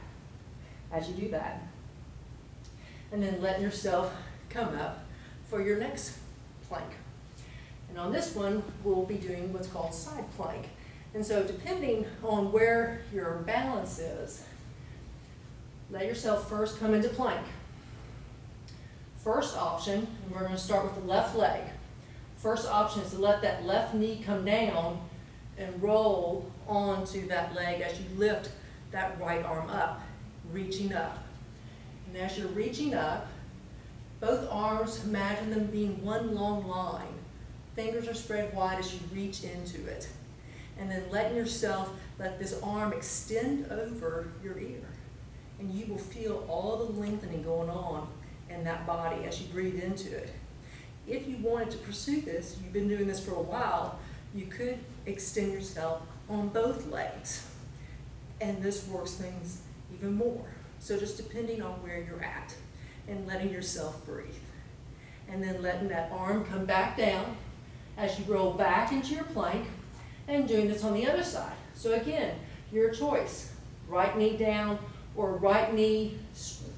as 0.91 1.07
you 1.07 1.15
do 1.15 1.29
that. 1.29 1.61
And 3.11 3.21
then 3.21 3.41
let 3.41 3.61
yourself 3.61 4.13
come 4.49 4.75
up 4.75 5.05
for 5.45 5.61
your 5.61 5.77
next 5.77 6.17
plank. 6.67 6.89
And 7.89 7.97
on 7.99 8.11
this 8.11 8.35
one, 8.35 8.63
we'll 8.83 9.05
be 9.05 9.15
doing 9.15 9.53
what's 9.53 9.67
called 9.67 9.93
side 9.93 10.25
plank. 10.35 10.69
And 11.13 11.25
so 11.25 11.43
depending 11.43 12.05
on 12.23 12.51
where 12.51 13.01
your 13.13 13.35
balance 13.45 13.99
is, 13.99 14.43
let 15.91 16.05
yourself 16.05 16.49
first 16.49 16.79
come 16.79 16.93
into 16.93 17.09
plank. 17.09 17.45
First 19.23 19.55
option, 19.55 20.07
and 20.25 20.33
we're 20.33 20.41
going 20.41 20.53
to 20.53 20.57
start 20.57 20.85
with 20.85 20.95
the 20.95 21.07
left 21.07 21.35
leg. 21.35 21.61
First 22.37 22.67
option 22.67 23.03
is 23.03 23.11
to 23.11 23.19
let 23.19 23.41
that 23.43 23.63
left 23.63 23.93
knee 23.93 24.21
come 24.25 24.43
down 24.43 24.99
and 25.57 25.81
roll 25.81 26.51
onto 26.67 27.27
that 27.27 27.53
leg 27.53 27.81
as 27.81 27.99
you 27.99 28.05
lift 28.17 28.49
that 28.93 29.19
right 29.19 29.43
arm 29.43 29.69
up, 29.69 30.01
reaching 30.51 30.93
up. 30.93 31.17
And 32.07 32.17
as 32.17 32.37
you're 32.37 32.47
reaching 32.49 32.93
up, 32.93 33.27
both 34.21 34.47
arms, 34.49 35.03
imagine 35.03 35.49
them 35.49 35.65
being 35.65 36.01
one 36.03 36.33
long 36.33 36.65
line. 36.67 37.13
Fingers 37.75 38.07
are 38.07 38.13
spread 38.13 38.53
wide 38.55 38.79
as 38.79 38.93
you 38.93 38.99
reach 39.11 39.43
into 39.43 39.85
it. 39.87 40.07
And 40.79 40.89
then 40.89 41.03
letting 41.11 41.35
yourself 41.35 41.91
let 42.19 42.39
this 42.39 42.59
arm 42.61 42.93
extend 42.93 43.69
over 43.71 44.27
your 44.43 44.57
ear. 44.59 44.85
And 45.59 45.73
you 45.73 45.87
will 45.87 45.97
feel 45.97 46.45
all 46.47 46.77
the 46.77 46.99
lengthening 46.99 47.43
going 47.43 47.69
on 47.69 48.07
in 48.49 48.63
that 48.63 48.85
body 48.85 49.25
as 49.25 49.41
you 49.41 49.47
breathe 49.47 49.81
into 49.81 50.15
it. 50.15 50.31
If 51.07 51.27
you 51.27 51.37
wanted 51.37 51.71
to 51.71 51.77
pursue 51.79 52.21
this, 52.21 52.57
you've 52.63 52.73
been 52.73 52.87
doing 52.87 53.07
this 53.07 53.19
for 53.19 53.33
a 53.33 53.41
while, 53.41 53.99
you 54.35 54.45
could 54.45 54.77
extend 55.05 55.51
yourself 55.51 56.01
on 56.29 56.49
both 56.49 56.87
legs. 56.87 57.47
And 58.43 58.61
this 58.61 58.85
works 58.89 59.13
things 59.13 59.61
even 59.93 60.15
more. 60.15 60.45
So 60.79 60.99
just 60.99 61.15
depending 61.15 61.61
on 61.61 61.81
where 61.81 62.03
you're 62.03 62.21
at 62.21 62.53
and 63.07 63.25
letting 63.25 63.49
yourself 63.49 64.05
breathe. 64.05 64.35
And 65.29 65.41
then 65.41 65.61
letting 65.61 65.87
that 65.87 66.11
arm 66.11 66.43
come 66.43 66.65
back 66.65 66.97
down 66.97 67.37
as 67.97 68.19
you 68.19 68.25
roll 68.25 68.51
back 68.51 68.91
into 68.91 69.15
your 69.15 69.23
plank 69.23 69.65
and 70.27 70.45
doing 70.45 70.67
this 70.67 70.83
on 70.83 70.93
the 70.93 71.07
other 71.07 71.23
side. 71.23 71.55
So 71.73 71.93
again, 71.93 72.35
your 72.69 72.89
choice. 72.89 73.49
Right 73.87 74.17
knee 74.17 74.35
down 74.35 74.77
or 75.15 75.37
right 75.37 75.73
knee, 75.73 76.19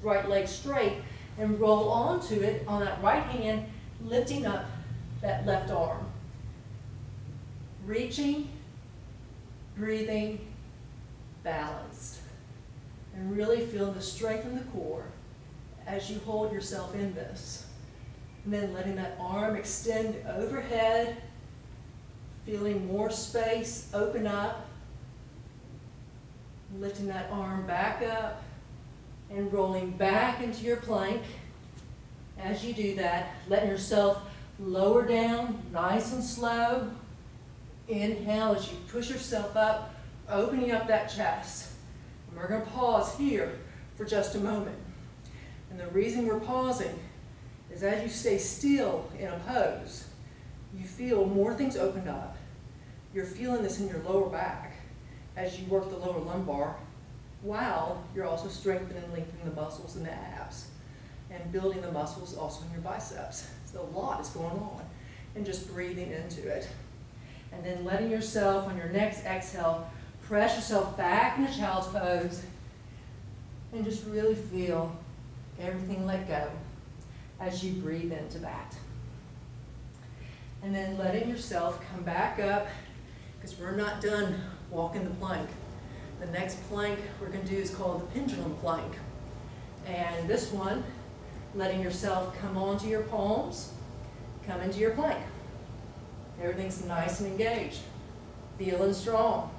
right 0.02 0.28
leg 0.28 0.46
straight 0.46 0.98
and 1.36 1.58
roll 1.58 1.88
onto 1.88 2.42
it 2.42 2.64
on 2.68 2.84
that 2.84 3.02
right 3.02 3.24
hand, 3.24 3.66
lifting 4.04 4.46
up 4.46 4.66
that 5.20 5.44
left 5.44 5.70
arm. 5.70 6.06
Reaching, 7.84 8.50
breathing, 9.76 10.45
balanced. 11.46 12.18
And 13.14 13.34
really 13.34 13.64
feel 13.64 13.92
the 13.92 14.02
strength 14.02 14.44
in 14.44 14.56
the 14.56 14.64
core 14.64 15.06
as 15.86 16.10
you 16.10 16.20
hold 16.26 16.52
yourself 16.52 16.94
in 16.94 17.14
this. 17.14 17.66
And 18.44 18.52
then 18.52 18.74
letting 18.74 18.96
that 18.96 19.16
arm 19.18 19.56
extend 19.56 20.16
overhead, 20.28 21.16
feeling 22.44 22.86
more 22.86 23.10
space 23.10 23.88
open 23.94 24.26
up, 24.26 24.68
lifting 26.78 27.06
that 27.06 27.30
arm 27.30 27.66
back 27.66 28.02
up, 28.02 28.42
and 29.30 29.50
rolling 29.52 29.92
back 29.92 30.42
into 30.42 30.64
your 30.64 30.76
plank. 30.76 31.22
As 32.38 32.64
you 32.64 32.74
do 32.74 32.96
that, 32.96 33.34
letting 33.48 33.70
yourself 33.70 34.20
lower 34.60 35.06
down 35.06 35.62
nice 35.72 36.12
and 36.12 36.22
slow. 36.22 36.90
Inhale 37.88 38.56
as 38.56 38.70
you 38.70 38.76
push 38.88 39.10
yourself 39.10 39.56
up, 39.56 39.95
opening 40.28 40.72
up 40.72 40.88
that 40.88 41.08
chest. 41.08 41.70
And 42.28 42.36
we're 42.36 42.48
going 42.48 42.62
to 42.62 42.70
pause 42.70 43.16
here 43.16 43.58
for 43.94 44.04
just 44.04 44.34
a 44.34 44.38
moment. 44.38 44.76
And 45.70 45.80
the 45.80 45.86
reason 45.88 46.26
we're 46.26 46.40
pausing 46.40 46.98
is 47.70 47.82
as 47.82 48.02
you 48.02 48.08
stay 48.08 48.38
still 48.38 49.10
in 49.18 49.28
a 49.28 49.38
pose, 49.40 50.06
you 50.74 50.84
feel 50.84 51.26
more 51.26 51.54
things 51.54 51.76
opened 51.76 52.08
up. 52.08 52.36
You're 53.14 53.24
feeling 53.24 53.62
this 53.62 53.80
in 53.80 53.88
your 53.88 54.02
lower 54.02 54.28
back 54.28 54.74
as 55.36 55.58
you 55.58 55.66
work 55.66 55.88
the 55.90 55.96
lower 55.96 56.20
lumbar 56.20 56.76
while 57.42 58.04
you're 58.14 58.26
also 58.26 58.48
strengthening 58.48 59.02
and 59.02 59.12
lengthening 59.12 59.44
the 59.44 59.60
muscles 59.60 59.96
in 59.96 60.02
the 60.02 60.12
abs 60.12 60.68
and 61.30 61.52
building 61.52 61.80
the 61.80 61.92
muscles 61.92 62.36
also 62.36 62.64
in 62.66 62.72
your 62.72 62.80
biceps. 62.80 63.48
So 63.64 63.82
a 63.82 63.98
lot 63.98 64.20
is 64.20 64.28
going 64.28 64.56
on 64.58 64.82
and 65.34 65.44
just 65.44 65.72
breathing 65.72 66.10
into 66.10 66.48
it. 66.48 66.68
And 67.52 67.64
then 67.64 67.84
letting 67.84 68.10
yourself 68.10 68.68
on 68.68 68.76
your 68.76 68.88
next 68.88 69.24
exhale, 69.24 69.90
press 70.28 70.56
yourself 70.56 70.96
back 70.96 71.38
into 71.38 71.56
child's 71.56 71.86
pose 71.88 72.42
and 73.72 73.84
just 73.84 74.04
really 74.06 74.34
feel 74.34 74.96
everything 75.60 76.04
let 76.06 76.26
go 76.26 76.50
as 77.40 77.64
you 77.64 77.72
breathe 77.80 78.12
into 78.12 78.38
that. 78.38 78.76
And 80.62 80.74
then 80.74 80.98
letting 80.98 81.28
yourself 81.28 81.80
come 81.92 82.02
back 82.02 82.40
up 82.40 82.66
because 83.36 83.58
we're 83.58 83.76
not 83.76 84.00
done 84.00 84.40
walking 84.70 85.04
the 85.04 85.10
plank. 85.10 85.48
The 86.20 86.26
next 86.26 86.56
plank 86.68 86.98
we're 87.20 87.28
going 87.28 87.44
to 87.44 87.50
do 87.50 87.58
is 87.58 87.70
called 87.70 88.02
the 88.02 88.06
pendulum 88.06 88.56
plank. 88.56 88.94
And 89.86 90.28
this 90.28 90.50
one, 90.50 90.82
letting 91.54 91.80
yourself 91.80 92.36
come 92.40 92.56
onto 92.56 92.88
your 92.88 93.02
palms, 93.02 93.72
come 94.46 94.60
into 94.60 94.80
your 94.80 94.90
plank. 94.92 95.22
Everything's 96.42 96.84
nice 96.84 97.20
and 97.20 97.30
engaged, 97.30 97.80
feeling 98.58 98.92
strong. 98.92 99.55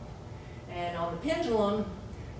And 0.70 0.98
on 0.98 1.12
the 1.12 1.18
pendulum, 1.18 1.86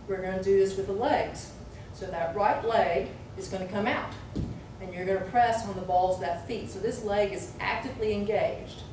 we're 0.08 0.22
going 0.22 0.38
to 0.38 0.44
do 0.44 0.58
this 0.58 0.78
with 0.78 0.88
the 0.88 0.94
legs. 0.94 1.52
So 1.94 2.06
that 2.08 2.36
right 2.36 2.64
leg 2.66 3.10
is 3.38 3.48
going 3.48 3.66
to 3.66 3.74
come 3.74 3.88
out. 3.88 4.12
And 4.82 4.94
you're 4.94 5.06
going 5.06 5.20
to 5.20 5.26
press 5.26 5.68
on 5.68 5.76
the 5.76 5.82
balls 5.82 6.16
of 6.16 6.22
that 6.22 6.48
feet. 6.48 6.70
So 6.70 6.80
this 6.80 7.04
leg 7.04 7.34
is 7.34 7.54
actively 7.60 8.14
engaged 8.14 8.84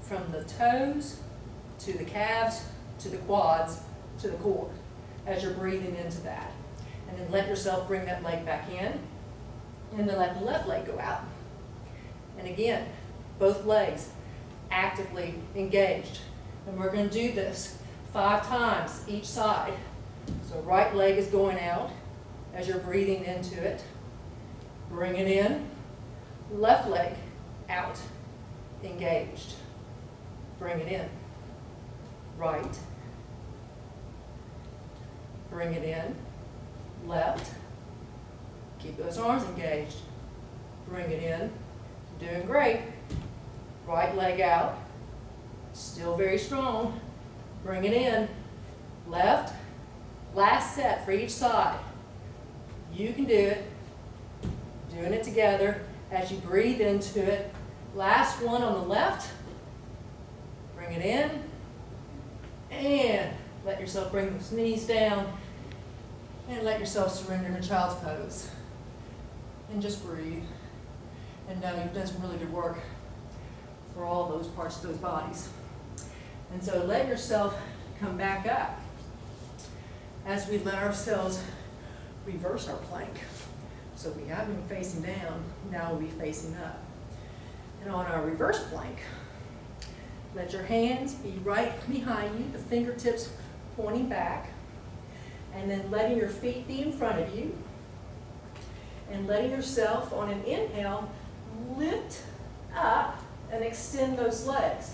from 0.00 0.30
the 0.32 0.44
toes 0.44 1.20
to 1.80 1.92
the 1.92 2.04
calves 2.04 2.64
to 3.00 3.08
the 3.08 3.16
quads 3.18 3.80
to 4.20 4.28
the 4.28 4.36
core 4.38 4.70
as 5.26 5.42
you're 5.42 5.52
breathing 5.52 5.96
into 5.96 6.20
that. 6.22 6.52
And 7.08 7.18
then 7.18 7.30
let 7.30 7.48
yourself 7.48 7.86
bring 7.86 8.04
that 8.06 8.22
leg 8.22 8.44
back 8.44 8.70
in. 8.70 8.98
And 9.96 10.08
then 10.08 10.18
let 10.18 10.38
the 10.38 10.44
left 10.44 10.66
leg 10.66 10.86
go 10.86 10.98
out. 10.98 11.22
And 12.38 12.48
again, 12.48 12.88
both 13.38 13.64
legs 13.64 14.10
actively 14.70 15.34
engaged. 15.54 16.18
And 16.66 16.78
we're 16.78 16.90
going 16.90 17.08
to 17.08 17.14
do 17.14 17.32
this 17.32 17.78
five 18.14 18.46
times 18.46 19.02
each 19.06 19.26
side. 19.26 19.74
So 20.48 20.60
right 20.60 20.94
leg 20.94 21.18
is 21.18 21.26
going 21.26 21.58
out 21.58 21.90
as 22.54 22.66
you're 22.66 22.78
breathing 22.78 23.24
into 23.24 23.60
it. 23.60 23.84
Bring 24.88 25.16
it 25.16 25.26
in. 25.26 25.66
Left 26.52 26.88
leg 26.88 27.12
out, 27.68 27.98
engaged. 28.82 29.54
Bring 30.58 30.78
it 30.78 30.88
in. 30.88 31.08
Right, 32.38 32.78
bring 35.50 35.72
it 35.72 35.84
in, 35.84 36.16
left, 37.06 37.54
Keep 38.84 38.98
those 38.98 39.16
arms 39.16 39.44
engaged. 39.44 39.96
Bring 40.86 41.10
it 41.10 41.22
in. 41.22 41.50
Doing 42.20 42.44
great. 42.44 42.80
Right 43.86 44.14
leg 44.14 44.42
out. 44.42 44.78
Still 45.72 46.16
very 46.16 46.36
strong. 46.36 47.00
Bring 47.64 47.84
it 47.84 47.94
in. 47.94 48.28
Left. 49.08 49.54
Last 50.34 50.76
set 50.76 51.04
for 51.04 51.12
each 51.12 51.30
side. 51.30 51.78
You 52.92 53.12
can 53.14 53.24
do 53.24 53.34
it. 53.34 53.64
Doing 54.94 55.12
it 55.12 55.24
together 55.24 55.80
as 56.12 56.30
you 56.30 56.38
breathe 56.38 56.80
into 56.80 57.20
it. 57.20 57.52
Last 57.94 58.42
one 58.42 58.62
on 58.62 58.74
the 58.74 58.86
left. 58.86 59.30
Bring 60.76 60.92
it 60.92 61.04
in. 61.04 61.30
And 62.70 63.30
let 63.64 63.80
yourself 63.80 64.12
bring 64.12 64.32
those 64.36 64.52
knees 64.52 64.86
down. 64.86 65.32
And 66.48 66.62
let 66.62 66.78
yourself 66.78 67.12
surrender 67.14 67.58
to 67.58 67.66
child's 67.66 67.94
pose. 68.04 68.50
And 69.72 69.80
just 69.80 70.04
breathe. 70.04 70.44
And 71.48 71.60
know 71.62 71.74
you've 71.82 71.94
done 71.94 72.06
some 72.06 72.20
really 72.20 72.36
good 72.36 72.52
work 72.52 72.78
for 73.94 74.04
all 74.04 74.28
those 74.28 74.48
parts 74.48 74.76
of 74.76 74.82
those 74.82 74.98
bodies. 74.98 75.48
And 76.54 76.62
so 76.62 76.84
let 76.84 77.08
yourself 77.08 77.60
come 77.98 78.16
back 78.16 78.46
up 78.46 78.80
as 80.24 80.48
we 80.48 80.58
let 80.58 80.76
ourselves 80.76 81.42
reverse 82.24 82.68
our 82.68 82.76
plank. 82.76 83.10
So 83.96 84.10
we 84.12 84.28
have 84.28 84.46
been 84.46 84.62
facing 84.68 85.02
down, 85.02 85.42
now 85.72 85.90
we'll 85.90 86.02
be 86.02 86.06
facing 86.06 86.56
up. 86.58 86.80
And 87.82 87.92
on 87.92 88.06
our 88.06 88.22
reverse 88.22 88.62
plank, 88.70 89.00
let 90.36 90.52
your 90.52 90.62
hands 90.62 91.14
be 91.14 91.32
right 91.42 91.72
behind 91.90 92.38
you, 92.38 92.46
the 92.52 92.58
fingertips 92.58 93.30
pointing 93.76 94.08
back, 94.08 94.48
and 95.56 95.68
then 95.68 95.90
letting 95.90 96.16
your 96.16 96.28
feet 96.28 96.68
be 96.68 96.82
in 96.82 96.92
front 96.92 97.20
of 97.20 97.36
you, 97.36 97.58
and 99.10 99.26
letting 99.26 99.50
yourself 99.50 100.12
on 100.12 100.30
an 100.30 100.42
inhale 100.44 101.10
lift 101.76 102.22
up 102.76 103.20
and 103.50 103.64
extend 103.64 104.16
those 104.16 104.46
legs. 104.46 104.92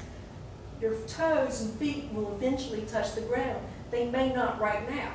Your 0.81 0.95
toes 1.07 1.61
and 1.61 1.73
feet 1.75 2.11
will 2.13 2.33
eventually 2.35 2.83
touch 2.83 3.15
the 3.15 3.21
ground. 3.23 3.65
They 3.91 4.09
may 4.09 4.33
not 4.33 4.61
right 4.61 4.89
now. 4.91 5.13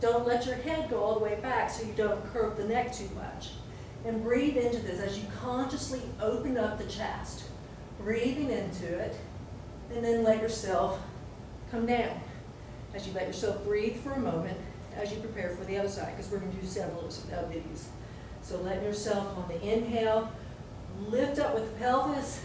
Don't 0.00 0.26
let 0.26 0.46
your 0.46 0.56
head 0.56 0.90
go 0.90 1.02
all 1.02 1.18
the 1.18 1.24
way 1.24 1.38
back 1.40 1.70
so 1.70 1.86
you 1.86 1.92
don't 1.92 2.24
curve 2.32 2.56
the 2.56 2.64
neck 2.64 2.92
too 2.92 3.08
much. 3.14 3.50
And 4.04 4.22
breathe 4.22 4.56
into 4.56 4.78
this 4.78 4.98
as 5.00 5.18
you 5.18 5.26
consciously 5.42 6.00
open 6.20 6.56
up 6.56 6.78
the 6.78 6.86
chest. 6.86 7.44
Breathing 8.00 8.50
into 8.50 8.86
it, 8.98 9.14
and 9.94 10.02
then 10.02 10.24
let 10.24 10.40
yourself 10.40 10.98
come 11.70 11.84
down. 11.84 12.18
As 12.94 13.06
you 13.06 13.12
let 13.12 13.26
yourself 13.26 13.62
breathe 13.62 13.96
for 14.02 14.12
a 14.12 14.18
moment 14.18 14.58
as 14.96 15.12
you 15.12 15.18
prepare 15.20 15.50
for 15.50 15.64
the 15.64 15.78
other 15.78 15.88
side, 15.88 16.16
because 16.16 16.30
we're 16.30 16.38
going 16.38 16.52
to 16.52 16.58
do 16.58 16.66
several 16.66 17.04
of 17.04 17.52
these. 17.52 17.88
So 18.42 18.58
let 18.62 18.82
yourself 18.82 19.36
on 19.36 19.48
the 19.48 19.62
inhale, 19.62 20.32
lift 21.08 21.38
up 21.38 21.54
with 21.54 21.72
the 21.72 21.78
pelvis, 21.78 22.44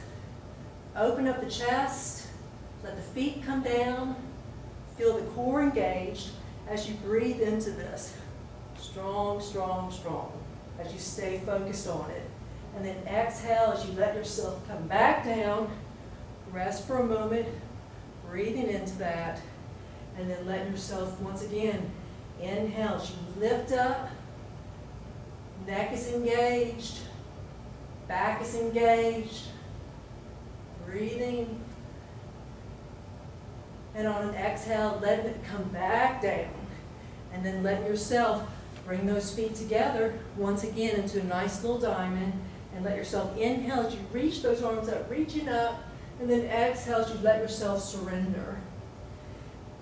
open 0.95 1.27
up 1.27 1.41
the 1.41 1.49
chest, 1.49 2.24
let 2.85 2.95
the 2.95 3.01
feet 3.01 3.43
come 3.43 3.63
down, 3.63 4.15
feel 4.95 5.17
the 5.17 5.25
core 5.31 5.63
engaged, 5.63 6.29
as 6.69 6.87
you 6.87 6.93
breathe 6.95 7.41
into 7.41 7.71
this. 7.71 8.15
Strong, 8.79 9.41
strong, 9.41 9.91
strong, 9.91 10.31
as 10.79 10.93
you 10.93 10.99
stay 10.99 11.41
focused 11.43 11.87
on 11.87 12.11
it. 12.11 12.21
And 12.75 12.85
then 12.85 12.95
exhale 13.07 13.73
as 13.75 13.83
you 13.87 13.93
let 13.93 14.15
yourself 14.15 14.65
come 14.67 14.87
back 14.87 15.25
down, 15.25 15.67
rest 16.51 16.85
for 16.85 16.97
a 16.99 17.03
moment, 17.03 17.47
breathing 18.29 18.69
into 18.69 18.95
that, 18.99 19.41
and 20.19 20.29
then 20.29 20.45
let 20.45 20.69
yourself 20.69 21.19
once 21.21 21.43
again 21.43 21.89
inhale 22.39 22.99
as 23.01 23.09
you 23.09 23.41
lift 23.41 23.71
up, 23.71 24.09
neck 25.65 25.91
is 25.91 26.13
engaged, 26.13 26.99
back 28.07 28.43
is 28.43 28.53
engaged, 28.55 29.47
breathing 30.85 31.64
and 33.95 34.07
on 34.07 34.29
an 34.29 34.35
exhale, 34.35 34.99
let 35.01 35.19
it 35.25 35.43
come 35.45 35.63
back 35.69 36.21
down. 36.21 36.49
And 37.33 37.45
then 37.45 37.63
let 37.63 37.87
yourself 37.87 38.47
bring 38.85 39.05
those 39.05 39.33
feet 39.33 39.55
together 39.55 40.13
once 40.37 40.63
again 40.63 40.99
into 40.99 41.21
a 41.21 41.23
nice 41.23 41.63
little 41.63 41.79
diamond. 41.79 42.33
And 42.75 42.83
let 42.83 42.97
yourself 42.97 43.37
inhale 43.37 43.87
as 43.87 43.93
you 43.93 44.01
reach 44.11 44.41
those 44.41 44.61
arms 44.61 44.89
up, 44.89 45.09
reaching 45.09 45.47
up. 45.47 45.81
And 46.19 46.29
then 46.29 46.41
exhale 46.41 46.97
as 46.97 47.09
you 47.09 47.19
let 47.19 47.39
yourself 47.39 47.81
surrender. 47.81 48.57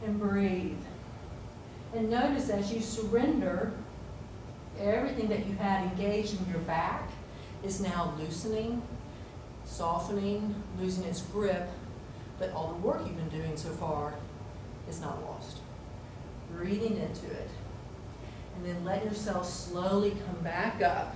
And 0.06 0.20
breathe. 0.20 0.78
And 1.96 2.10
notice 2.10 2.50
as 2.50 2.72
you 2.72 2.82
surrender, 2.82 3.72
everything 4.80 5.28
that 5.30 5.48
you 5.48 5.56
had 5.56 5.84
engaged 5.92 6.40
in 6.40 6.52
your 6.52 6.62
back 6.62 7.10
is 7.64 7.80
now 7.80 8.14
loosening, 8.20 8.82
softening, 9.66 10.56
losing 10.80 11.04
its 11.06 11.22
grip, 11.22 11.70
but 12.44 12.54
all 12.54 12.74
the 12.74 12.86
work 12.88 13.02
you've 13.06 13.16
been 13.16 13.42
doing 13.42 13.56
so 13.56 13.70
far 13.70 14.16
is 14.90 15.00
not 15.00 15.24
lost. 15.24 15.60
Breathing 16.52 16.98
into 16.98 17.26
it. 17.26 17.50
And 18.56 18.66
then 18.66 18.84
let 18.84 19.06
yourself 19.06 19.48
slowly 19.50 20.12
come 20.26 20.44
back 20.44 20.82
up 20.82 21.16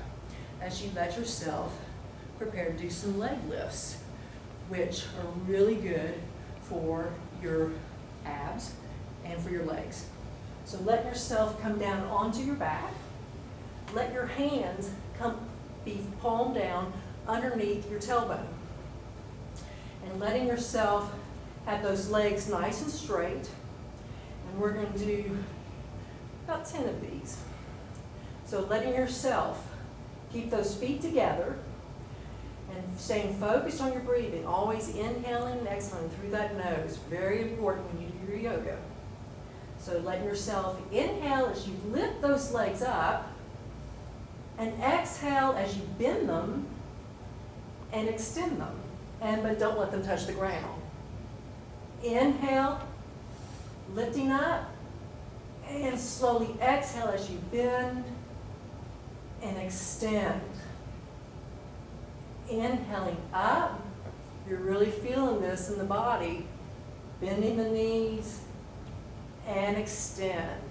as 0.61 0.81
you 0.81 0.89
let 0.95 1.17
yourself 1.17 1.77
prepare 2.37 2.71
to 2.71 2.77
do 2.77 2.89
some 2.89 3.19
leg 3.19 3.37
lifts, 3.49 3.97
which 4.69 5.03
are 5.19 5.27
really 5.45 5.75
good 5.75 6.13
for 6.61 7.11
your 7.41 7.71
abs 8.25 8.73
and 9.25 9.39
for 9.41 9.49
your 9.49 9.65
legs. 9.65 10.05
So 10.63 10.79
let 10.79 11.05
yourself 11.05 11.61
come 11.61 11.77
down 11.77 12.03
onto 12.07 12.41
your 12.41 12.55
back. 12.55 12.93
Let 13.93 14.13
your 14.13 14.27
hands 14.27 14.91
come 15.19 15.37
be 15.83 15.99
palm 16.21 16.53
down 16.53 16.93
underneath 17.27 17.89
your 17.89 17.99
tailbone 17.99 18.56
and 20.09 20.19
letting 20.19 20.47
yourself 20.47 21.11
have 21.65 21.83
those 21.83 22.09
legs 22.09 22.49
nice 22.49 22.81
and 22.81 22.91
straight. 22.91 23.49
And 24.49 24.59
we're 24.59 24.71
going 24.71 24.91
to 24.93 24.99
do 24.99 25.37
about 26.45 26.65
10 26.65 26.87
of 26.87 27.01
these. 27.01 27.37
So 28.45 28.61
letting 28.61 28.93
yourself 28.93 29.67
keep 30.31 30.49
those 30.49 30.75
feet 30.75 31.01
together 31.01 31.57
and 32.73 32.99
staying 32.99 33.35
focused 33.35 33.81
on 33.81 33.91
your 33.91 34.01
breathing, 34.01 34.45
always 34.45 34.89
inhaling 34.89 35.59
and 35.59 35.67
exhaling 35.67 36.09
through 36.09 36.31
that 36.31 36.57
nose. 36.57 36.97
Very 37.09 37.41
important 37.41 37.93
when 37.93 38.03
you 38.03 38.09
do 38.09 38.31
your 38.31 38.53
yoga. 38.53 38.77
So 39.79 39.99
letting 39.99 40.25
yourself 40.25 40.79
inhale 40.91 41.47
as 41.47 41.67
you 41.67 41.75
lift 41.89 42.21
those 42.21 42.51
legs 42.53 42.81
up 42.81 43.29
and 44.57 44.73
exhale 44.81 45.51
as 45.57 45.75
you 45.75 45.83
bend 45.99 46.29
them 46.29 46.65
and 47.93 48.07
extend 48.07 48.59
them 48.59 48.79
and 49.21 49.43
but 49.43 49.59
don't 49.59 49.77
let 49.77 49.91
them 49.91 50.03
touch 50.03 50.25
the 50.25 50.33
ground. 50.33 50.81
Inhale, 52.03 52.79
lifting 53.93 54.31
up, 54.31 54.69
and 55.69 55.99
slowly 55.99 56.55
exhale 56.61 57.07
as 57.07 57.29
you 57.29 57.37
bend 57.51 58.03
and 59.41 59.57
extend. 59.57 60.41
Inhaling 62.49 63.17
up, 63.33 63.81
you're 64.47 64.59
really 64.59 64.89
feeling 64.89 65.41
this 65.41 65.69
in 65.69 65.77
the 65.77 65.83
body, 65.83 66.45
bending 67.19 67.57
the 67.57 67.69
knees 67.69 68.41
and 69.47 69.77
extend. 69.77 70.61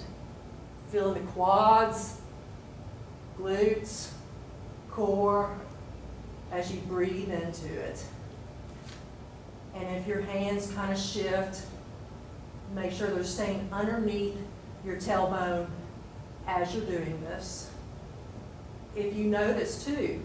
Feeling 0.90 1.14
the 1.14 1.32
quads, 1.32 2.20
glutes, 3.38 4.11
core, 4.90 5.59
as 6.52 6.72
you 6.72 6.80
breathe 6.82 7.30
into 7.30 7.72
it. 7.74 8.04
And 9.76 9.96
if 9.96 10.06
your 10.06 10.22
hands 10.22 10.72
kind 10.72 10.92
of 10.92 10.98
shift, 10.98 11.66
make 12.74 12.92
sure 12.92 13.08
they're 13.08 13.24
staying 13.24 13.68
underneath 13.70 14.36
your 14.84 14.96
tailbone 14.96 15.66
as 16.46 16.74
you're 16.74 16.84
doing 16.84 17.20
this. 17.22 17.70
If 18.94 19.14
you 19.14 19.24
notice 19.24 19.84
too, 19.84 20.22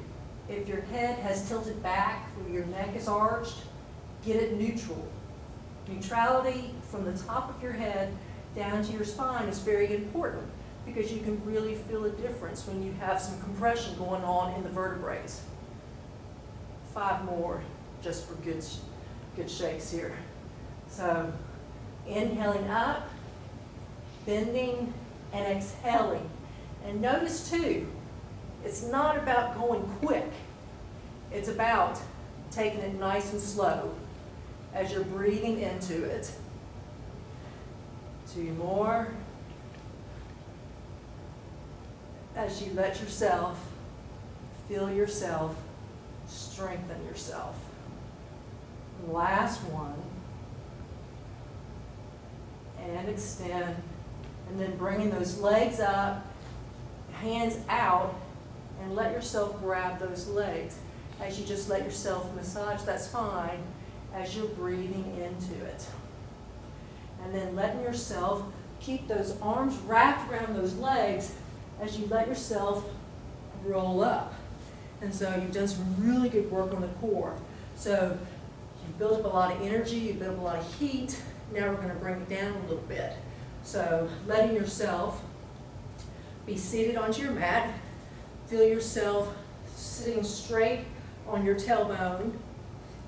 if 0.47 0.67
your 0.67 0.81
head 0.81 1.19
has 1.19 1.47
tilted 1.47 1.83
back 1.83 2.29
or 2.39 2.51
your 2.51 2.65
neck 2.65 2.95
is 2.95 3.07
arched, 3.07 3.57
get 4.25 4.37
it 4.37 4.57
neutral. 4.57 5.05
Neutrality 5.87 6.73
from 6.89 7.03
the 7.03 7.13
top 7.23 7.53
of 7.53 7.61
your 7.61 7.73
head 7.73 8.13
down 8.55 8.83
to 8.83 8.91
your 8.93 9.03
spine 9.03 9.47
is 9.47 9.59
very 9.59 9.93
important 9.93 10.43
because 10.85 11.11
you 11.11 11.21
can 11.21 11.43
really 11.45 11.75
feel 11.75 12.05
a 12.05 12.09
difference 12.09 12.65
when 12.65 12.83
you 12.83 12.91
have 12.93 13.19
some 13.21 13.39
compression 13.41 13.95
going 13.97 14.23
on 14.23 14.53
in 14.55 14.63
the 14.63 14.69
vertebrae. 14.69 15.21
Five 16.93 17.25
more 17.25 17.61
just 18.01 18.27
for 18.27 18.35
good 18.35 18.63
good 19.35 19.49
shakes 19.49 19.91
here. 19.91 20.13
So 20.89 21.31
inhaling 22.07 22.67
up, 22.69 23.09
bending, 24.25 24.93
and 25.33 25.57
exhaling. 25.57 26.29
And 26.85 27.01
notice 27.01 27.49
too, 27.49 27.87
it's 28.63 28.83
not 28.83 29.17
about 29.17 29.57
going 29.57 29.83
quick. 30.01 30.31
It's 31.31 31.47
about 31.47 31.99
taking 32.51 32.79
it 32.79 32.99
nice 32.99 33.31
and 33.31 33.41
slow 33.41 33.93
as 34.73 34.91
you're 34.91 35.03
breathing 35.03 35.59
into 35.59 36.03
it. 36.03 36.31
Two 38.33 38.53
more. 38.53 39.11
as 42.35 42.61
you 42.61 42.71
let 42.73 42.99
yourself 43.01 43.59
feel 44.67 44.89
yourself 44.91 45.55
strengthen 46.27 47.03
yourself. 47.05 47.55
Last 49.07 49.61
one. 49.65 49.95
And 52.79 53.09
extend. 53.09 53.75
And 54.49 54.59
then 54.59 54.75
bringing 54.77 55.11
those 55.11 55.39
legs 55.39 55.79
up, 55.79 56.25
hands 57.13 57.57
out, 57.69 58.15
and 58.81 58.95
let 58.95 59.11
yourself 59.13 59.59
grab 59.59 59.99
those 59.99 60.27
legs. 60.27 60.77
As 61.21 61.39
you 61.39 61.45
just 61.45 61.69
let 61.69 61.83
yourself 61.83 62.33
massage, 62.35 62.81
that's 62.81 63.07
fine, 63.07 63.59
as 64.13 64.35
you're 64.35 64.47
breathing 64.47 65.15
into 65.17 65.65
it. 65.65 65.85
And 67.23 67.33
then 67.33 67.55
letting 67.55 67.81
yourself 67.81 68.43
keep 68.79 69.07
those 69.07 69.39
arms 69.41 69.77
wrapped 69.85 70.31
around 70.31 70.55
those 70.55 70.75
legs 70.75 71.33
as 71.79 71.97
you 71.97 72.07
let 72.07 72.27
yourself 72.27 72.83
roll 73.63 74.03
up. 74.03 74.33
And 75.01 75.13
so 75.13 75.29
you've 75.35 75.51
done 75.51 75.67
some 75.67 75.95
really 75.99 76.29
good 76.29 76.51
work 76.51 76.73
on 76.73 76.81
the 76.81 76.87
core. 76.87 77.35
So 77.75 78.17
you 78.87 78.93
built 78.97 79.19
up 79.19 79.25
a 79.25 79.27
lot 79.27 79.55
of 79.55 79.61
energy, 79.61 79.97
you 79.97 80.13
built 80.13 80.35
up 80.35 80.39
a 80.39 80.41
lot 80.41 80.55
of 80.57 80.75
heat. 80.75 81.21
Now 81.53 81.69
we're 81.69 81.75
going 81.75 81.89
to 81.89 81.95
bring 81.95 82.21
it 82.21 82.29
down 82.29 82.53
a 82.53 82.61
little 82.61 82.83
bit. 82.87 83.13
So 83.63 84.09
letting 84.27 84.55
yourself 84.55 85.21
be 86.45 86.57
seated 86.57 86.95
onto 86.95 87.21
your 87.21 87.31
mat. 87.31 87.73
Feel 88.47 88.67
yourself 88.67 89.35
sitting 89.75 90.23
straight 90.23 90.85
on 91.27 91.45
your 91.45 91.55
tailbone. 91.55 92.33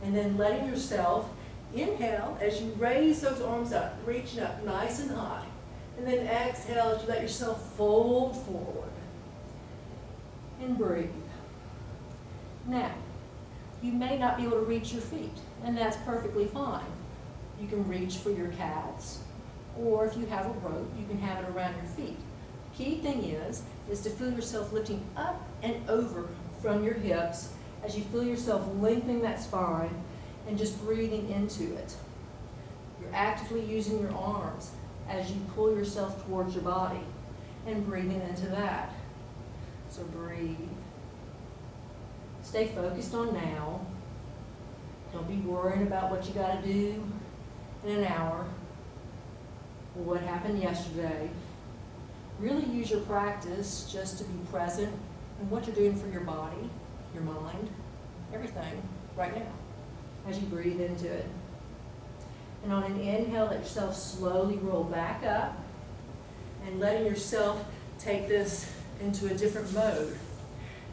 And 0.03 0.15
then 0.15 0.37
letting 0.37 0.67
yourself 0.67 1.29
inhale 1.73 2.37
as 2.41 2.61
you 2.61 2.71
raise 2.77 3.21
those 3.21 3.41
arms 3.41 3.71
up, 3.73 3.97
reaching 4.05 4.41
up 4.41 4.63
nice 4.65 4.99
and 4.99 5.11
high. 5.11 5.45
And 5.97 6.05
then 6.05 6.27
exhale 6.27 6.89
as 6.89 7.03
you 7.03 7.07
let 7.07 7.21
yourself 7.21 7.75
fold 7.75 8.35
forward. 8.45 8.89
And 10.61 10.77
breathe. 10.77 11.09
Now, 12.67 12.91
you 13.81 13.91
may 13.91 14.17
not 14.17 14.37
be 14.37 14.43
able 14.43 14.59
to 14.59 14.65
reach 14.65 14.93
your 14.93 15.01
feet, 15.01 15.37
and 15.63 15.77
that's 15.77 15.97
perfectly 15.97 16.45
fine. 16.45 16.85
You 17.59 17.67
can 17.67 17.87
reach 17.87 18.17
for 18.17 18.31
your 18.31 18.49
calves, 18.49 19.19
or 19.77 20.05
if 20.05 20.17
you 20.17 20.25
have 20.27 20.45
a 20.45 20.59
rope, 20.59 20.91
you 20.99 21.05
can 21.05 21.19
have 21.19 21.43
it 21.43 21.49
around 21.49 21.75
your 21.75 21.85
feet. 21.85 22.19
Key 22.75 22.97
thing 22.97 23.23
is, 23.23 23.63
is 23.89 24.01
to 24.01 24.09
feel 24.09 24.31
yourself 24.31 24.73
lifting 24.73 25.05
up 25.15 25.41
and 25.61 25.87
over 25.89 26.27
from 26.61 26.83
your 26.83 26.95
hips 26.95 27.53
as 27.83 27.97
you 27.97 28.03
feel 28.05 28.23
yourself 28.23 28.67
lengthening 28.79 29.21
that 29.21 29.41
spine 29.41 29.93
and 30.47 30.57
just 30.57 30.83
breathing 30.83 31.29
into 31.29 31.75
it. 31.75 31.95
You're 33.01 33.13
actively 33.13 33.63
using 33.65 33.99
your 33.99 34.13
arms 34.13 34.71
as 35.09 35.29
you 35.31 35.41
pull 35.55 35.75
yourself 35.75 36.25
towards 36.25 36.55
your 36.55 36.63
body 36.63 37.01
and 37.67 37.85
breathing 37.85 38.21
into 38.21 38.47
that. 38.47 38.91
So 39.89 40.03
breathe. 40.03 40.57
Stay 42.41 42.67
focused 42.67 43.13
on 43.13 43.33
now. 43.33 43.85
Don't 45.13 45.27
be 45.27 45.47
worrying 45.47 45.83
about 45.83 46.09
what 46.09 46.27
you 46.27 46.33
got 46.33 46.63
to 46.63 46.67
do 46.67 47.03
in 47.85 47.99
an 47.99 48.05
hour 48.05 48.47
or 49.95 50.03
what 50.03 50.21
happened 50.21 50.59
yesterday. 50.59 51.29
Really 52.39 52.65
use 52.65 52.89
your 52.89 53.01
practice 53.01 53.87
just 53.93 54.17
to 54.17 54.23
be 54.23 54.33
present 54.51 54.91
in 55.39 55.49
what 55.51 55.67
you're 55.67 55.75
doing 55.75 55.95
for 55.95 56.07
your 56.07 56.21
body, 56.21 56.67
your 57.13 57.21
mind, 57.21 57.69
everything 58.33 58.81
right 59.15 59.35
now 59.35 59.51
as 60.27 60.39
you 60.39 60.47
breathe 60.47 60.81
into 60.81 61.07
it. 61.07 61.27
And 62.63 62.73
on 62.73 62.83
an 62.83 62.99
inhale, 62.99 63.45
let 63.45 63.59
yourself 63.59 63.95
slowly 63.95 64.57
roll 64.57 64.83
back 64.83 65.23
up 65.23 65.55
and 66.65 66.79
letting 66.79 67.05
yourself 67.05 67.63
take 67.99 68.27
this 68.27 68.71
into 68.99 69.27
a 69.27 69.33
different 69.35 69.71
mode 69.73 70.17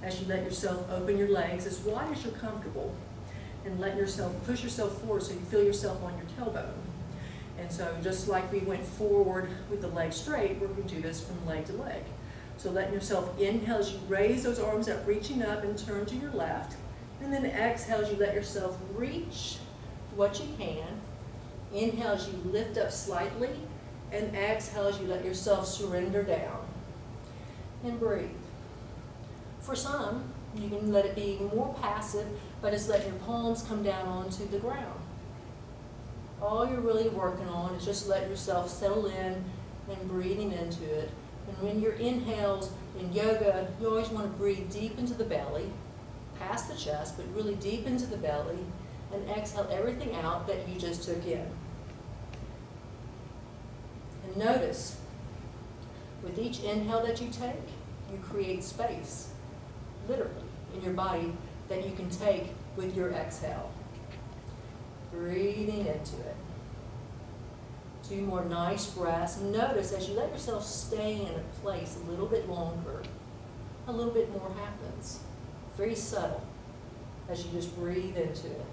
as 0.03 0.21
you 0.21 0.27
let 0.27 0.43
yourself 0.45 0.87
open 0.91 1.17
your 1.17 1.29
legs 1.29 1.65
as 1.65 1.79
wide 1.81 2.11
as 2.13 2.25
you're 2.25 2.35
comfortable 2.35 2.95
and 3.65 3.79
let 3.79 3.97
yourself 3.97 4.35
push 4.47 4.63
yourself 4.63 5.01
forward 5.03 5.23
so 5.23 5.33
you 5.33 5.41
feel 5.41 5.63
yourself 5.63 6.03
on 6.03 6.15
your 6.17 6.27
tailbone. 6.39 6.73
And 7.59 7.71
so 7.71 7.95
just 8.03 8.27
like 8.29 8.51
we 8.51 8.61
went 8.61 8.85
forward 8.85 9.51
with 9.71 9.83
the 9.83 9.89
leg 9.89 10.13
straight, 10.13 10.59
we're 10.59 10.69
going 10.69 10.89
to 10.89 10.95
do 10.95 11.03
this 11.03 11.21
from 11.23 11.45
leg 11.47 11.67
to 11.67 11.75
leg. 11.75 12.03
So 12.57 12.71
letting 12.71 12.95
yourself 12.95 13.39
inhale 13.41 13.79
as 13.79 13.93
you 13.93 13.99
raise 14.09 14.43
those 14.43 14.59
arms 14.59 14.89
up, 14.89 15.07
reaching 15.07 15.43
up 15.43 15.63
and 15.65 15.79
turn 15.79 16.07
to 16.07 16.17
your 16.17 16.33
left. 16.33 16.77
And 17.23 17.33
then 17.33 17.45
exhale 17.45 18.01
as 18.01 18.11
you 18.11 18.17
let 18.17 18.35
yourself 18.35 18.79
reach 18.95 19.59
what 20.15 20.41
you 20.41 20.47
can. 20.59 21.01
Inhale 21.73 22.13
as 22.13 22.29
you 22.29 22.35
lift 22.45 22.79
up 22.79 22.91
slightly. 22.91 23.51
And 24.11 24.35
exhale 24.35 24.89
as 24.89 24.99
you 24.99 25.07
let 25.07 25.25
yourself 25.25 25.67
surrender 25.67 26.23
down. 26.23 26.67
And 27.85 27.99
breathe. 28.01 28.31
For 29.61 29.77
some, 29.77 30.33
you 30.57 30.69
can 30.69 30.93
let 30.93 31.07
it 31.07 31.15
be 31.15 31.39
more 31.55 31.75
passive, 31.81 32.27
but 32.61 32.73
just 32.73 32.89
let 32.89 33.07
your 33.07 33.15
palms 33.17 33.63
come 33.63 33.83
down 33.83 34.07
onto 34.07 34.47
the 34.49 34.59
ground. 34.59 35.01
All 36.43 36.69
you're 36.69 36.81
really 36.81 37.09
working 37.09 37.49
on 37.49 37.75
is 37.75 37.85
just 37.85 38.09
let 38.09 38.29
yourself 38.29 38.69
settle 38.71 39.07
in 39.07 39.45
and 39.89 40.09
breathing 40.09 40.53
into 40.53 40.85
it. 40.85 41.11
And 41.47 41.63
when 41.63 41.81
your 41.81 41.93
inhales 41.93 42.73
in 42.99 43.13
yoga, 43.13 43.69
you 43.81 43.89
always 43.89 44.09
want 44.09 44.27
to 44.27 44.39
breathe 44.39 44.71
deep 44.73 44.99
into 44.99 45.15
the 45.15 45.25
belly, 45.25 45.71
past 46.39 46.69
the 46.69 46.77
chest, 46.77 47.17
but 47.17 47.27
really 47.35 47.55
deep 47.57 47.87
into 47.87 48.07
the 48.07 48.17
belly, 48.17 48.59
and 49.13 49.29
exhale 49.31 49.69
everything 49.71 50.15
out 50.17 50.47
that 50.47 50.69
you 50.69 50.79
just 50.79 51.05
took 51.05 51.25
in. 51.27 51.47
And 54.25 54.37
notice, 54.37 54.99
with 56.23 56.39
each 56.39 56.61
inhale 56.61 57.05
that 57.07 57.21
you 57.21 57.29
take, 57.29 57.69
you 58.11 58.19
create 58.19 58.65
space 58.65 59.30
literally, 60.11 60.45
in 60.75 60.83
your 60.83 60.93
body 60.93 61.33
that 61.69 61.87
you 61.87 61.93
can 61.95 62.11
take 62.11 62.49
with 62.77 62.97
your 62.97 63.11
exhale. 63.13 63.71
Breathing 65.13 65.87
into 65.87 66.17
it. 66.17 66.37
Two 68.09 68.23
more 68.23 68.45
nice 68.45 68.87
breaths. 68.87 69.41
Notice 69.41 69.93
as 69.93 70.09
you 70.09 70.15
let 70.15 70.31
yourself 70.31 70.65
stay 70.67 71.21
in 71.21 71.35
a 71.35 71.61
place 71.63 71.97
a 71.97 72.11
little 72.11 72.27
bit 72.27 72.49
longer, 72.49 73.03
a 73.87 73.93
little 73.93 74.13
bit 74.13 74.31
more 74.33 74.51
happens. 74.59 75.21
Very 75.77 75.95
subtle 75.95 76.43
as 77.29 77.45
you 77.45 77.53
just 77.53 77.77
breathe 77.77 78.17
into 78.17 78.49
it. 78.49 78.67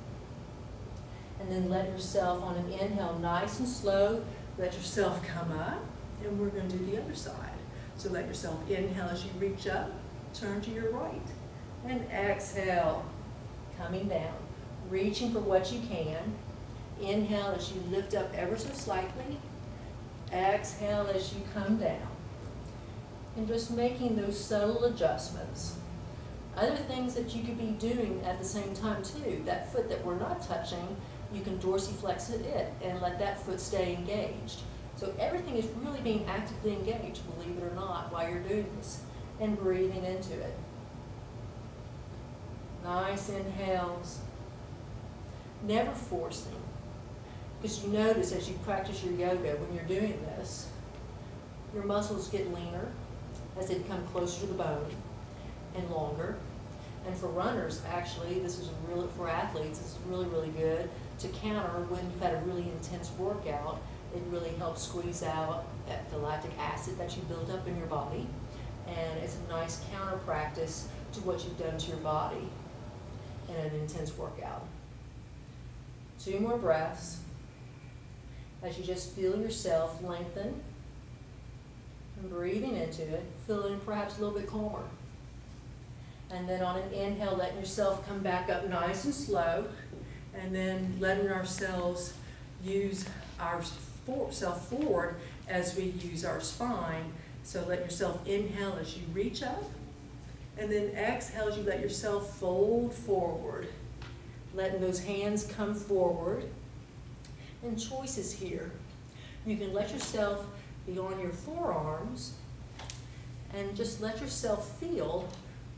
And 1.39 1.51
then 1.51 1.69
let 1.69 1.89
yourself 1.89 2.41
on 2.41 2.55
an 2.55 2.71
inhale, 2.71 3.19
nice 3.19 3.59
and 3.59 3.67
slow, 3.67 4.25
let 4.57 4.73
yourself 4.73 5.23
come 5.23 5.51
up. 5.51 5.83
And 6.23 6.39
we're 6.39 6.49
going 6.49 6.67
to 6.67 6.77
do 6.77 6.85
the 6.87 6.99
other 6.99 7.13
side. 7.13 7.51
So 7.95 8.09
let 8.09 8.27
yourself 8.27 8.59
inhale 8.69 9.05
as 9.05 9.23
you 9.23 9.29
reach 9.39 9.67
up 9.67 9.91
turn 10.39 10.61
to 10.61 10.71
your 10.71 10.91
right. 10.91 11.21
And 11.85 12.01
exhale, 12.11 13.05
coming 13.77 14.07
down. 14.07 14.33
Reaching 14.89 15.31
for 15.31 15.39
what 15.39 15.71
you 15.71 15.79
can. 15.87 16.35
Inhale 17.01 17.53
as 17.55 17.71
you 17.71 17.81
lift 17.89 18.15
up 18.15 18.33
ever 18.35 18.57
so 18.57 18.69
slightly. 18.73 19.37
Exhale 20.31 21.09
as 21.13 21.33
you 21.33 21.41
come 21.53 21.77
down. 21.77 22.07
And 23.35 23.47
just 23.47 23.71
making 23.71 24.15
those 24.15 24.39
subtle 24.39 24.83
adjustments. 24.85 25.77
Other 26.55 26.75
things 26.75 27.13
that 27.13 27.35
you 27.35 27.43
could 27.43 27.57
be 27.57 27.75
doing 27.87 28.21
at 28.25 28.39
the 28.39 28.45
same 28.45 28.73
time 28.73 29.03
too. 29.03 29.43
That 29.45 29.71
foot 29.71 29.89
that 29.89 30.03
we're 30.03 30.17
not 30.17 30.41
touching, 30.41 30.97
you 31.31 31.41
can 31.41 31.59
dorsiflex 31.59 32.31
it 32.33 32.73
and 32.83 32.99
let 32.99 33.19
that 33.19 33.39
foot 33.39 33.59
stay 33.59 33.93
engaged. 33.93 34.61
So 34.95 35.13
everything 35.19 35.55
is 35.55 35.67
really 35.83 36.01
being 36.01 36.25
actively 36.25 36.73
engaged, 36.73 37.21
believe 37.35 37.57
it 37.59 37.63
or 37.63 37.75
not, 37.75 38.11
while 38.11 38.27
you're 38.27 38.39
doing 38.39 38.65
this 38.77 39.01
and 39.39 39.57
breathing 39.57 40.03
into 40.03 40.33
it. 40.33 40.53
Nice 42.83 43.29
inhales. 43.29 44.19
Never 45.63 45.91
forcing. 45.91 46.55
Because 47.61 47.83
you 47.83 47.91
notice 47.91 48.31
as 48.31 48.47
you 48.47 48.55
practice 48.63 49.03
your 49.03 49.13
yoga, 49.13 49.55
when 49.57 49.73
you're 49.73 49.99
doing 49.99 50.19
this, 50.37 50.69
your 51.73 51.83
muscles 51.83 52.29
get 52.29 52.53
leaner 52.53 52.87
as 53.59 53.67
they 53.67 53.79
come 53.79 54.05
closer 54.07 54.41
to 54.41 54.47
the 54.47 54.53
bone 54.53 54.89
and 55.75 55.89
longer. 55.89 56.37
And 57.05 57.15
for 57.15 57.27
runners, 57.27 57.81
actually, 57.89 58.39
this 58.39 58.59
is 58.59 58.69
really, 58.87 59.07
for 59.15 59.29
athletes, 59.29 59.79
is 59.79 59.95
really, 60.07 60.27
really 60.27 60.49
good 60.49 60.89
to 61.19 61.27
counter 61.29 61.83
when 61.89 62.03
you've 62.05 62.21
had 62.21 62.35
a 62.35 62.45
really 62.45 62.63
intense 62.63 63.11
workout. 63.17 63.81
It 64.15 64.21
really 64.29 64.51
helps 64.51 64.83
squeeze 64.83 65.23
out 65.23 65.65
the 66.11 66.17
lactic 66.17 66.51
acid 66.59 66.97
that 66.97 67.15
you 67.15 67.23
build 67.23 67.49
up 67.49 67.67
in 67.67 67.77
your 67.77 67.87
body 67.87 68.27
and 68.87 69.19
it's 69.23 69.37
a 69.47 69.51
nice 69.51 69.81
counter 69.91 70.17
practice 70.17 70.87
to 71.13 71.19
what 71.21 71.43
you've 71.43 71.57
done 71.57 71.77
to 71.77 71.89
your 71.89 71.97
body 71.97 72.47
in 73.49 73.55
an 73.55 73.73
intense 73.79 74.17
workout. 74.17 74.65
Two 76.23 76.39
more 76.39 76.57
breaths 76.57 77.19
as 78.63 78.77
you 78.77 78.83
just 78.83 79.13
feel 79.15 79.39
yourself 79.39 80.01
lengthen 80.03 80.61
and 82.19 82.29
breathing 82.29 82.75
into 82.75 83.03
it, 83.03 83.23
feeling 83.45 83.79
perhaps 83.85 84.17
a 84.17 84.21
little 84.21 84.37
bit 84.37 84.47
calmer. 84.47 84.83
And 86.31 86.49
then 86.49 86.61
on 86.61 86.79
an 86.79 86.91
inhale, 86.91 87.35
letting 87.35 87.59
yourself 87.59 88.05
come 88.07 88.19
back 88.19 88.49
up 88.49 88.67
nice 88.67 89.05
and 89.05 89.13
slow, 89.13 89.67
and 90.33 90.53
then 90.53 90.97
letting 90.99 91.29
ourselves 91.29 92.13
use 92.63 93.05
our 93.39 93.61
self 94.31 94.67
forward 94.67 95.15
as 95.47 95.75
we 95.75 95.83
use 95.83 96.25
our 96.25 96.41
spine 96.41 97.13
So 97.47 97.63
let 97.65 97.79
yourself 97.79 98.27
inhale 98.27 98.77
as 98.77 98.97
you 98.97 99.03
reach 99.13 99.41
up, 99.41 99.63
and 100.57 100.69
then 100.69 100.89
exhale 100.89 101.47
as 101.47 101.55
you 101.55 101.63
let 101.63 101.79
yourself 101.79 102.37
fold 102.37 102.93
forward. 102.93 103.69
Letting 104.53 104.81
those 104.81 105.01
hands 105.05 105.45
come 105.45 105.73
forward. 105.73 106.43
And 107.63 107.79
choices 107.79 108.33
here. 108.33 108.71
You 109.45 109.55
can 109.55 109.71
let 109.73 109.93
yourself 109.93 110.45
be 110.85 110.99
on 110.99 111.21
your 111.21 111.31
forearms 111.31 112.33
and 113.53 113.77
just 113.77 114.01
let 114.01 114.19
yourself 114.19 114.77
feel 114.77 115.29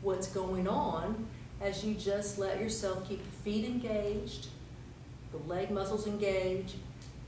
what's 0.02 0.26
going 0.26 0.66
on 0.66 1.28
as 1.62 1.84
you 1.84 1.94
just 1.94 2.36
let 2.36 2.60
yourself 2.60 3.08
keep 3.08 3.22
the 3.22 3.36
feet 3.44 3.64
engaged, 3.64 4.48
the 5.30 5.38
leg 5.48 5.70
muscles 5.70 6.08
engaged, 6.08 6.74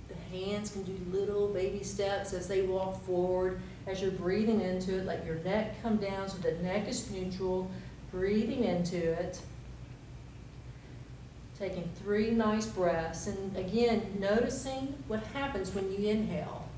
the 0.08 0.36
hands 0.36 0.72
can 0.72 0.82
do 0.82 0.98
little 1.12 1.46
baby 1.46 1.84
steps 1.84 2.32
as 2.32 2.48
they 2.48 2.62
walk 2.62 3.00
forward. 3.06 3.60
As 3.86 4.00
you're 4.00 4.12
breathing 4.12 4.60
into 4.60 4.98
it, 4.98 5.06
let 5.06 5.26
your 5.26 5.36
neck 5.36 5.82
come 5.82 5.96
down 5.96 6.28
so 6.28 6.38
the 6.38 6.52
neck 6.62 6.88
is 6.88 7.10
neutral, 7.10 7.70
breathing 8.12 8.64
into 8.64 8.96
it. 8.96 9.40
Taking 11.58 11.90
three 12.02 12.30
nice 12.30 12.66
breaths, 12.66 13.26
and 13.26 13.56
again, 13.56 14.16
noticing 14.18 14.94
what 15.08 15.22
happens 15.28 15.74
when 15.74 15.90
you 15.92 16.08
inhale. 16.08 16.68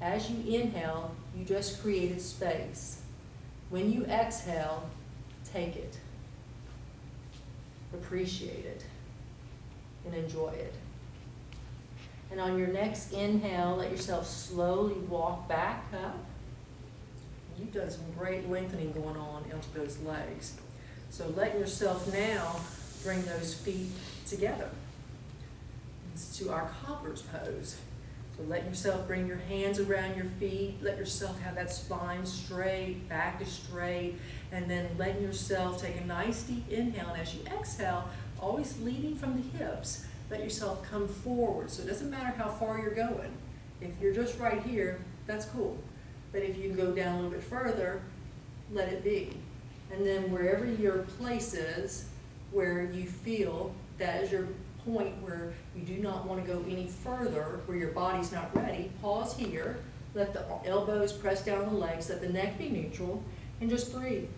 As 0.00 0.30
you 0.30 0.60
inhale, 0.60 1.14
you 1.36 1.44
just 1.44 1.82
created 1.82 2.20
space. 2.20 3.02
When 3.70 3.92
you 3.92 4.04
exhale, 4.04 4.88
take 5.52 5.76
it, 5.76 5.98
appreciate 7.92 8.64
it, 8.64 8.84
and 10.04 10.14
enjoy 10.14 10.50
it. 10.50 10.74
And 12.30 12.40
on 12.40 12.58
your 12.58 12.68
next 12.68 13.12
inhale, 13.12 13.76
let 13.76 13.90
yourself 13.90 14.26
slowly 14.26 14.94
walk 14.94 15.48
back 15.48 15.84
up. 15.92 16.27
You've 17.58 17.72
done 17.72 17.90
some 17.90 18.04
great 18.16 18.48
lengthening 18.48 18.92
going 18.92 19.16
on 19.16 19.44
into 19.50 19.70
those 19.74 19.98
legs. 20.00 20.54
So 21.10 21.26
let 21.36 21.58
yourself 21.58 22.12
now 22.12 22.56
bring 23.02 23.22
those 23.22 23.54
feet 23.54 23.90
together. 24.26 24.68
It's 26.12 26.38
to 26.38 26.50
our 26.50 26.70
cobbler's 26.84 27.22
pose. 27.22 27.78
So 28.36 28.44
let 28.44 28.64
yourself 28.64 29.08
bring 29.08 29.26
your 29.26 29.38
hands 29.38 29.80
around 29.80 30.16
your 30.16 30.26
feet. 30.26 30.76
Let 30.80 30.96
yourself 30.96 31.40
have 31.40 31.56
that 31.56 31.72
spine 31.72 32.24
straight, 32.24 33.08
back 33.08 33.42
is 33.42 33.48
straight, 33.48 34.16
and 34.52 34.70
then 34.70 34.88
letting 34.96 35.22
yourself 35.22 35.82
take 35.82 36.00
a 36.00 36.04
nice 36.04 36.44
deep 36.44 36.68
inhale. 36.70 37.08
And 37.08 37.22
as 37.22 37.34
you 37.34 37.40
exhale, 37.46 38.08
always 38.40 38.78
leading 38.80 39.16
from 39.16 39.34
the 39.34 39.58
hips, 39.58 40.06
let 40.30 40.44
yourself 40.44 40.88
come 40.88 41.08
forward. 41.08 41.70
So 41.70 41.82
it 41.82 41.86
doesn't 41.86 42.10
matter 42.10 42.32
how 42.36 42.48
far 42.48 42.78
you're 42.78 42.94
going. 42.94 43.32
If 43.80 44.00
you're 44.00 44.14
just 44.14 44.38
right 44.38 44.62
here, 44.62 45.00
that's 45.26 45.46
cool. 45.46 45.78
But 46.32 46.42
if 46.42 46.58
you 46.58 46.70
go 46.70 46.92
down 46.92 47.14
a 47.14 47.16
little 47.16 47.30
bit 47.30 47.42
further, 47.42 48.02
let 48.72 48.88
it 48.88 49.02
be. 49.02 49.36
And 49.92 50.04
then 50.04 50.30
wherever 50.30 50.66
your 50.66 50.98
place 51.18 51.54
is, 51.54 52.06
where 52.52 52.84
you 52.84 53.04
feel 53.06 53.74
that 53.98 54.22
is 54.22 54.32
your 54.32 54.48
point 54.84 55.20
where 55.22 55.52
you 55.76 55.82
do 55.82 55.96
not 55.96 56.26
want 56.26 56.44
to 56.44 56.50
go 56.50 56.64
any 56.68 56.86
further, 56.86 57.60
where 57.66 57.76
your 57.76 57.90
body's 57.92 58.32
not 58.32 58.54
ready, 58.56 58.90
pause 59.02 59.36
here, 59.36 59.78
let 60.14 60.32
the 60.32 60.44
elbows 60.64 61.12
press 61.12 61.44
down 61.44 61.66
the 61.66 61.74
legs, 61.74 62.08
let 62.08 62.20
the 62.20 62.28
neck 62.28 62.58
be 62.58 62.68
neutral, 62.68 63.22
and 63.60 63.68
just 63.68 63.92
breathe. 63.92 64.28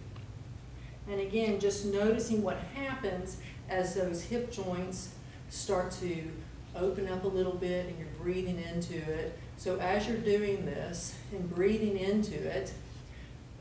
And 1.08 1.20
again, 1.20 1.60
just 1.60 1.86
noticing 1.86 2.42
what 2.42 2.58
happens 2.74 3.38
as 3.68 3.94
those 3.94 4.22
hip 4.24 4.50
joints 4.50 5.10
start 5.48 5.90
to 5.92 6.30
open 6.76 7.08
up 7.08 7.24
a 7.24 7.28
little 7.28 7.54
bit 7.54 7.86
and 7.86 7.98
you're 7.98 8.08
breathing 8.20 8.58
into 8.60 8.96
it. 8.96 9.38
So 9.60 9.78
as 9.78 10.08
you're 10.08 10.16
doing 10.16 10.64
this 10.64 11.14
and 11.32 11.54
breathing 11.54 11.98
into 11.98 12.34
it, 12.34 12.72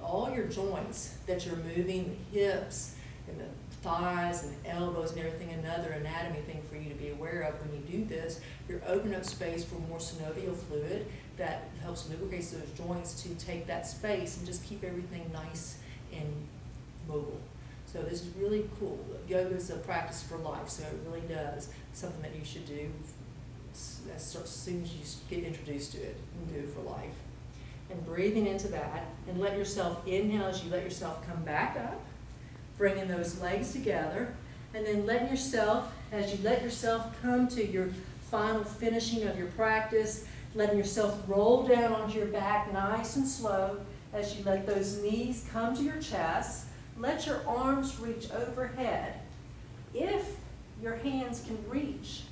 all 0.02 0.32
your 0.34 0.46
joints 0.46 1.18
that 1.28 1.46
you're 1.46 1.58
moving, 1.58 2.18
the 2.32 2.40
hips 2.40 2.96
and 3.28 3.38
the 3.38 3.44
thighs 3.82 4.46
and 4.46 4.56
the 4.64 4.70
elbows 4.70 5.12
and 5.12 5.20
everything, 5.20 5.50
another 5.50 5.90
anatomy 5.90 6.40
thing 6.44 6.62
for 6.70 6.78
you 6.78 6.88
to 6.88 6.96
be 6.96 7.10
aware 7.10 7.42
of 7.42 7.56
when 7.60 7.76
you 7.76 8.00
do 8.00 8.06
this, 8.06 8.40
you're 8.70 8.80
opening 8.88 9.14
up 9.14 9.26
space 9.26 9.66
for 9.66 9.76
more 9.90 9.98
synovial 9.98 10.56
fluid 10.56 11.06
that 11.36 11.68
helps 11.82 12.10
lubricate 12.10 12.50
those 12.50 12.72
joints 12.78 13.22
to 13.22 13.36
take 13.36 13.68
that 13.68 13.86
space 13.86 14.38
and 14.38 14.46
just 14.46 14.64
keep 14.64 14.86
everything 14.86 15.30
nice 15.34 15.80
and 16.14 16.34
mobile. 17.10 17.42
So 17.88 18.02
this 18.04 18.22
is 18.22 18.30
really 18.38 18.70
cool. 18.80 19.06
Yoga 19.28 19.54
is 19.54 19.70
a 19.70 19.76
practice 19.76 20.24
for 20.24 20.38
life, 20.38 20.70
so 20.70 20.84
it 20.84 20.98
really 21.06 21.28
does 21.28 21.68
something 21.92 22.22
that 22.22 22.34
you 22.40 22.46
should 22.46 22.66
do 22.66 22.90
as 23.74 24.24
soon 24.46 24.84
as 24.84 24.94
you 24.94 25.02
get 25.30 25.46
introduced 25.46 25.92
to 25.94 25.98
it 26.00 26.16
and 26.38 26.54
do 26.54 26.60
it 26.60 26.74
for 26.74 26.82
life. 26.82 27.16
And 27.90 28.06
breathing 28.06 28.46
into 28.46 28.68
that, 28.70 29.08
and 29.28 29.40
let 29.40 29.58
yourself 29.58 30.08
inhale 30.08 30.46
as 30.46 30.64
you 30.64 30.70
let 30.70 30.84
yourself 30.84 31.26
come 31.26 31.44
back 31.44 31.76
up, 31.78 32.02
bringing 32.78 33.08
those 33.08 33.42
legs 33.42 33.72
together, 33.72 34.36
and 34.74 34.86
then 34.86 35.06
letting 35.06 35.30
yourself, 35.30 35.92
as 36.12 36.32
you 36.32 36.44
let 36.44 36.62
yourself 36.62 37.20
come 37.22 37.48
to 37.48 37.66
your 37.66 37.90
final 38.30 38.64
finishing 38.64 39.28
of 39.28 39.38
your 39.38 39.48
practice, 39.48 40.26
letting 40.54 40.78
yourself 40.78 41.20
roll 41.28 41.64
down 41.64 41.94
onto 41.94 42.20
your 42.20 42.28
back 42.28 42.72
nice 42.72 43.16
and 43.16 43.28
slow 43.28 43.80
as 44.14 44.38
you 44.38 44.44
let 44.44 44.68
those 44.68 45.02
knees 45.02 45.48
come 45.52 45.76
to 45.76 45.84
your 45.84 46.00
chest 46.00 46.66
let 47.00 47.26
your 47.26 47.42
arms 47.48 47.98
reach 48.00 48.30
overhead. 48.32 49.14
If 49.94 50.36
your 50.82 50.98
hands 50.98 51.44
can 51.46 51.58
reach 51.70 52.24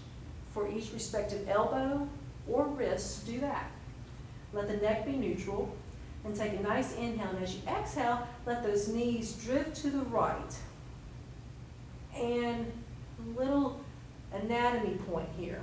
for 0.57 0.67
each 0.67 0.91
respective 0.91 1.47
elbow 1.47 2.07
or 2.49 2.65
wrist, 2.65 3.27
do 3.27 3.39
that. 3.39 3.69
Let 4.53 4.67
the 4.67 4.77
neck 4.77 5.05
be 5.05 5.11
neutral 5.11 5.71
and 6.25 6.35
take 6.35 6.53
a 6.53 6.61
nice 6.61 6.95
inhale. 6.95 7.29
And 7.29 7.43
as 7.43 7.53
you 7.53 7.61
exhale, 7.67 8.27
let 8.47 8.63
those 8.63 8.87
knees 8.87 9.33
drift 9.33 9.75
to 9.77 9.91
the 9.91 9.99
right. 9.99 10.55
And 12.15 12.71
a 13.19 13.39
little 13.39 13.79
anatomy 14.33 14.95
point 15.11 15.29
here. 15.37 15.61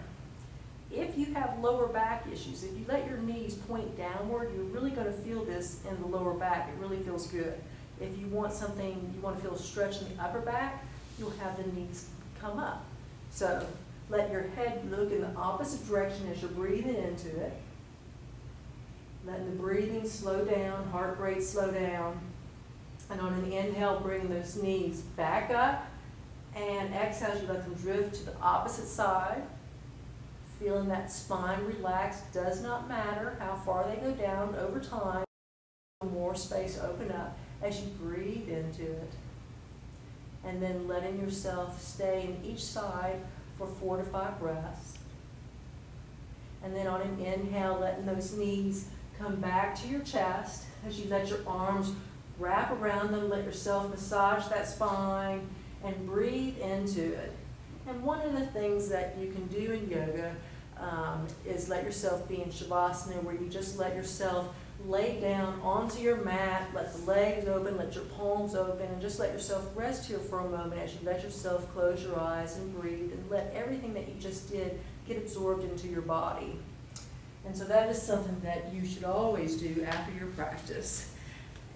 If 0.93 1.19
you 1.19 1.35
have 1.35 1.59
lower 1.59 1.89
back 1.89 2.27
issues, 2.33 2.63
if 2.63 2.79
you 2.79 2.85
let 2.87 3.09
your 3.09 3.19
knees 3.19 3.57
point 3.57 3.97
downward, 3.97 4.53
you're 4.55 4.65
really 4.67 4.93
going 4.93 5.09
to 5.09 5.13
feel 5.13 5.45
this 5.45 5.81
in 5.91 6.01
the 6.01 6.07
lower 6.07 6.35
back. 6.35 6.69
It 6.69 6.81
really 6.81 6.99
feels 6.99 7.27
good. 7.27 7.55
If 8.01 8.17
you 8.17 8.29
want 8.29 8.53
something, 8.53 9.13
you 9.13 9.21
want 9.21 9.37
to 9.37 9.43
feel 9.43 9.55
a 9.55 9.59
stretch 9.59 10.01
in 10.03 10.17
the 10.17 10.23
upper 10.23 10.41
back, 10.41 10.85
you'll 11.19 11.31
have 11.31 11.57
the 11.57 11.69
knees 11.73 12.11
come 12.41 12.61
up. 12.61 12.85
So 13.33 13.67
let 14.11 14.31
your 14.31 14.43
head 14.43 14.91
look 14.91 15.11
in 15.13 15.23
the 15.23 15.35
opposite 15.35 15.87
direction 15.89 16.29
as 16.31 16.43
you're 16.43 16.51
breathing 16.51 16.97
into 16.97 17.29
it. 17.41 17.53
Letting 19.27 19.57
the 19.57 19.63
breathing 19.63 20.07
slow 20.07 20.45
down, 20.45 20.89
heart 20.89 21.19
rate 21.19 21.43
slow 21.43 21.71
down. 21.71 22.21
And 23.11 23.21
on 23.21 23.33
an 23.35 23.53
inhale, 23.53 24.01
bring 24.01 24.29
those 24.29 24.57
knees 24.57 25.01
back 25.01 25.51
up. 25.51 25.87
And 26.55 26.95
exhale, 26.95 27.41
you 27.41 27.49
let 27.49 27.65
them 27.65 27.75
drift 27.75 28.17
to 28.17 28.27
the 28.27 28.39
opposite 28.41 28.87
side. 28.87 29.43
Feeling 30.59 30.89
that 30.89 31.11
spine 31.11 31.65
relax 31.65 32.21
does 32.33 32.63
not 32.63 32.89
matter 32.89 33.37
how 33.41 33.57
far 33.57 33.89
they 33.89 33.97
go 33.97 34.13
down 34.13 34.55
over 34.57 34.79
time. 34.79 35.25
More 36.13 36.35
space 36.35 36.79
open 36.79 37.11
up 37.11 37.37
as 37.63 37.81
you 37.81 37.89
breathe 38.01 38.49
into 38.49 38.83
it. 38.83 39.13
And 40.45 40.63
then 40.63 40.87
letting 40.87 41.19
yourself 41.19 41.83
stay 41.83 42.25
in 42.25 42.49
each 42.49 42.63
side 42.63 43.21
for 43.57 43.67
four 43.67 43.97
to 43.97 44.05
five 44.05 44.39
breaths. 44.39 44.99
And 46.63 46.75
then 46.75 46.87
on 46.87 47.03
an 47.03 47.21
inhale, 47.21 47.79
letting 47.81 48.07
those 48.07 48.33
knees 48.33 48.89
come 49.19 49.37
back 49.37 49.81
to 49.83 49.89
your 49.89 50.01
chest 50.01 50.65
as 50.87 50.99
you 50.99 51.09
let 51.09 51.29
your 51.29 51.41
arms 51.47 51.93
wrap 52.39 52.73
around 52.73 53.13
them, 53.13 53.29
let 53.29 53.45
yourself 53.45 53.91
massage 53.91 54.47
that 54.49 54.67
spine 54.67 55.47
and 55.85 56.07
breathe 56.07 56.59
into 56.59 57.13
it. 57.13 57.33
And 57.87 58.03
one 58.03 58.21
of 58.23 58.33
the 58.33 58.47
things 58.47 58.89
that 58.89 59.17
you 59.21 59.31
can 59.31 59.47
do 59.49 59.73
in 59.73 59.91
yoga 59.91 60.35
um, 60.79 61.27
is 61.47 61.69
let 61.69 61.85
yourself 61.85 62.27
be 62.29 62.43
in 62.43 62.49
Shavasana 62.49 63.23
where 63.23 63.35
you 63.35 63.49
just 63.49 63.79
let 63.79 63.95
yourself 63.95 64.55
lay 64.87 65.21
down 65.21 65.61
onto 65.63 66.01
your 66.01 66.17
mat, 66.17 66.69
let 66.75 66.93
the 66.93 67.03
legs 67.11 67.49
open, 67.49 67.77
let 67.77 67.95
your 67.95 68.05
palms 68.05 68.55
open, 68.55 68.87
and 68.87 69.01
just 69.01 69.19
let 69.19 69.33
yourself 69.33 69.67
rest 69.75 70.07
here 70.09 70.19
for 70.19 70.41
a 70.41 70.49
moment 70.49 70.81
as 70.81 70.95
you 70.95 71.01
let 71.05 71.23
yourself 71.23 71.73
close 71.73 72.03
your 72.03 72.19
eyes 72.19 72.57
and 72.57 72.79
breathe 72.79 73.13
and 73.13 73.31
let 73.31 73.53
everything 73.55 73.95
that 73.95 74.09
you 74.09 74.15
just 74.21 74.51
did 74.51 74.79
get 75.07 75.17
absorbed 75.17 75.65
into 75.65 75.89
your 75.89 76.03
body. 76.03 76.59
And 77.47 77.57
so 77.57 77.65
that 77.65 77.89
is 77.91 78.01
something 78.01 78.41
that 78.43 78.73
you 78.73 78.87
should 78.87 79.05
always 79.05 79.57
do 79.57 79.85
after 79.87 80.13
your 80.19 80.29
practice. 80.29 81.13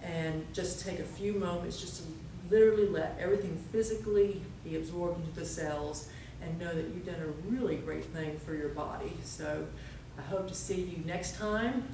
And 0.02 0.46
just 0.54 0.84
take 0.84 0.98
a 0.98 1.04
few 1.04 1.34
moments 1.34 1.80
just 1.80 2.02
to 2.02 2.08
literally 2.50 2.88
let 2.88 3.16
everything 3.20 3.56
physically 3.70 4.42
be 4.64 4.76
absorbed 4.76 5.20
into 5.20 5.38
the 5.38 5.46
cells 5.46 6.08
and 6.42 6.58
know 6.58 6.72
that 6.72 6.84
you've 6.84 7.04
done 7.04 7.20
a 7.20 7.50
really 7.50 7.76
great 7.76 8.04
thing 8.04 8.38
for 8.38 8.54
your 8.54 8.70
body. 8.70 9.12
So 9.24 9.66
I 10.18 10.22
hope 10.22 10.48
to 10.48 10.54
see 10.54 10.80
you 10.80 11.04
next 11.04 11.36
time 11.36 11.84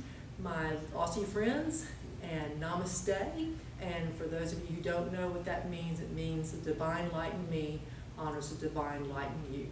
my 0.43 0.73
Aussie 0.95 1.27
friends 1.27 1.87
and 2.23 2.61
namaste. 2.61 3.53
And 3.81 4.15
for 4.17 4.25
those 4.25 4.53
of 4.53 4.61
you 4.71 4.77
who 4.77 4.83
don't 4.83 5.13
know 5.13 5.29
what 5.29 5.45
that 5.45 5.69
means, 5.71 6.01
it 6.01 6.11
means 6.13 6.53
the 6.53 6.73
divine 6.73 7.11
light 7.13 7.35
in 7.35 7.51
me 7.51 7.81
honors 8.19 8.51
the 8.51 8.69
divine 8.69 9.09
light 9.11 9.29
in 9.49 9.55
you. 9.55 9.69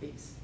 Peace. 0.00 0.34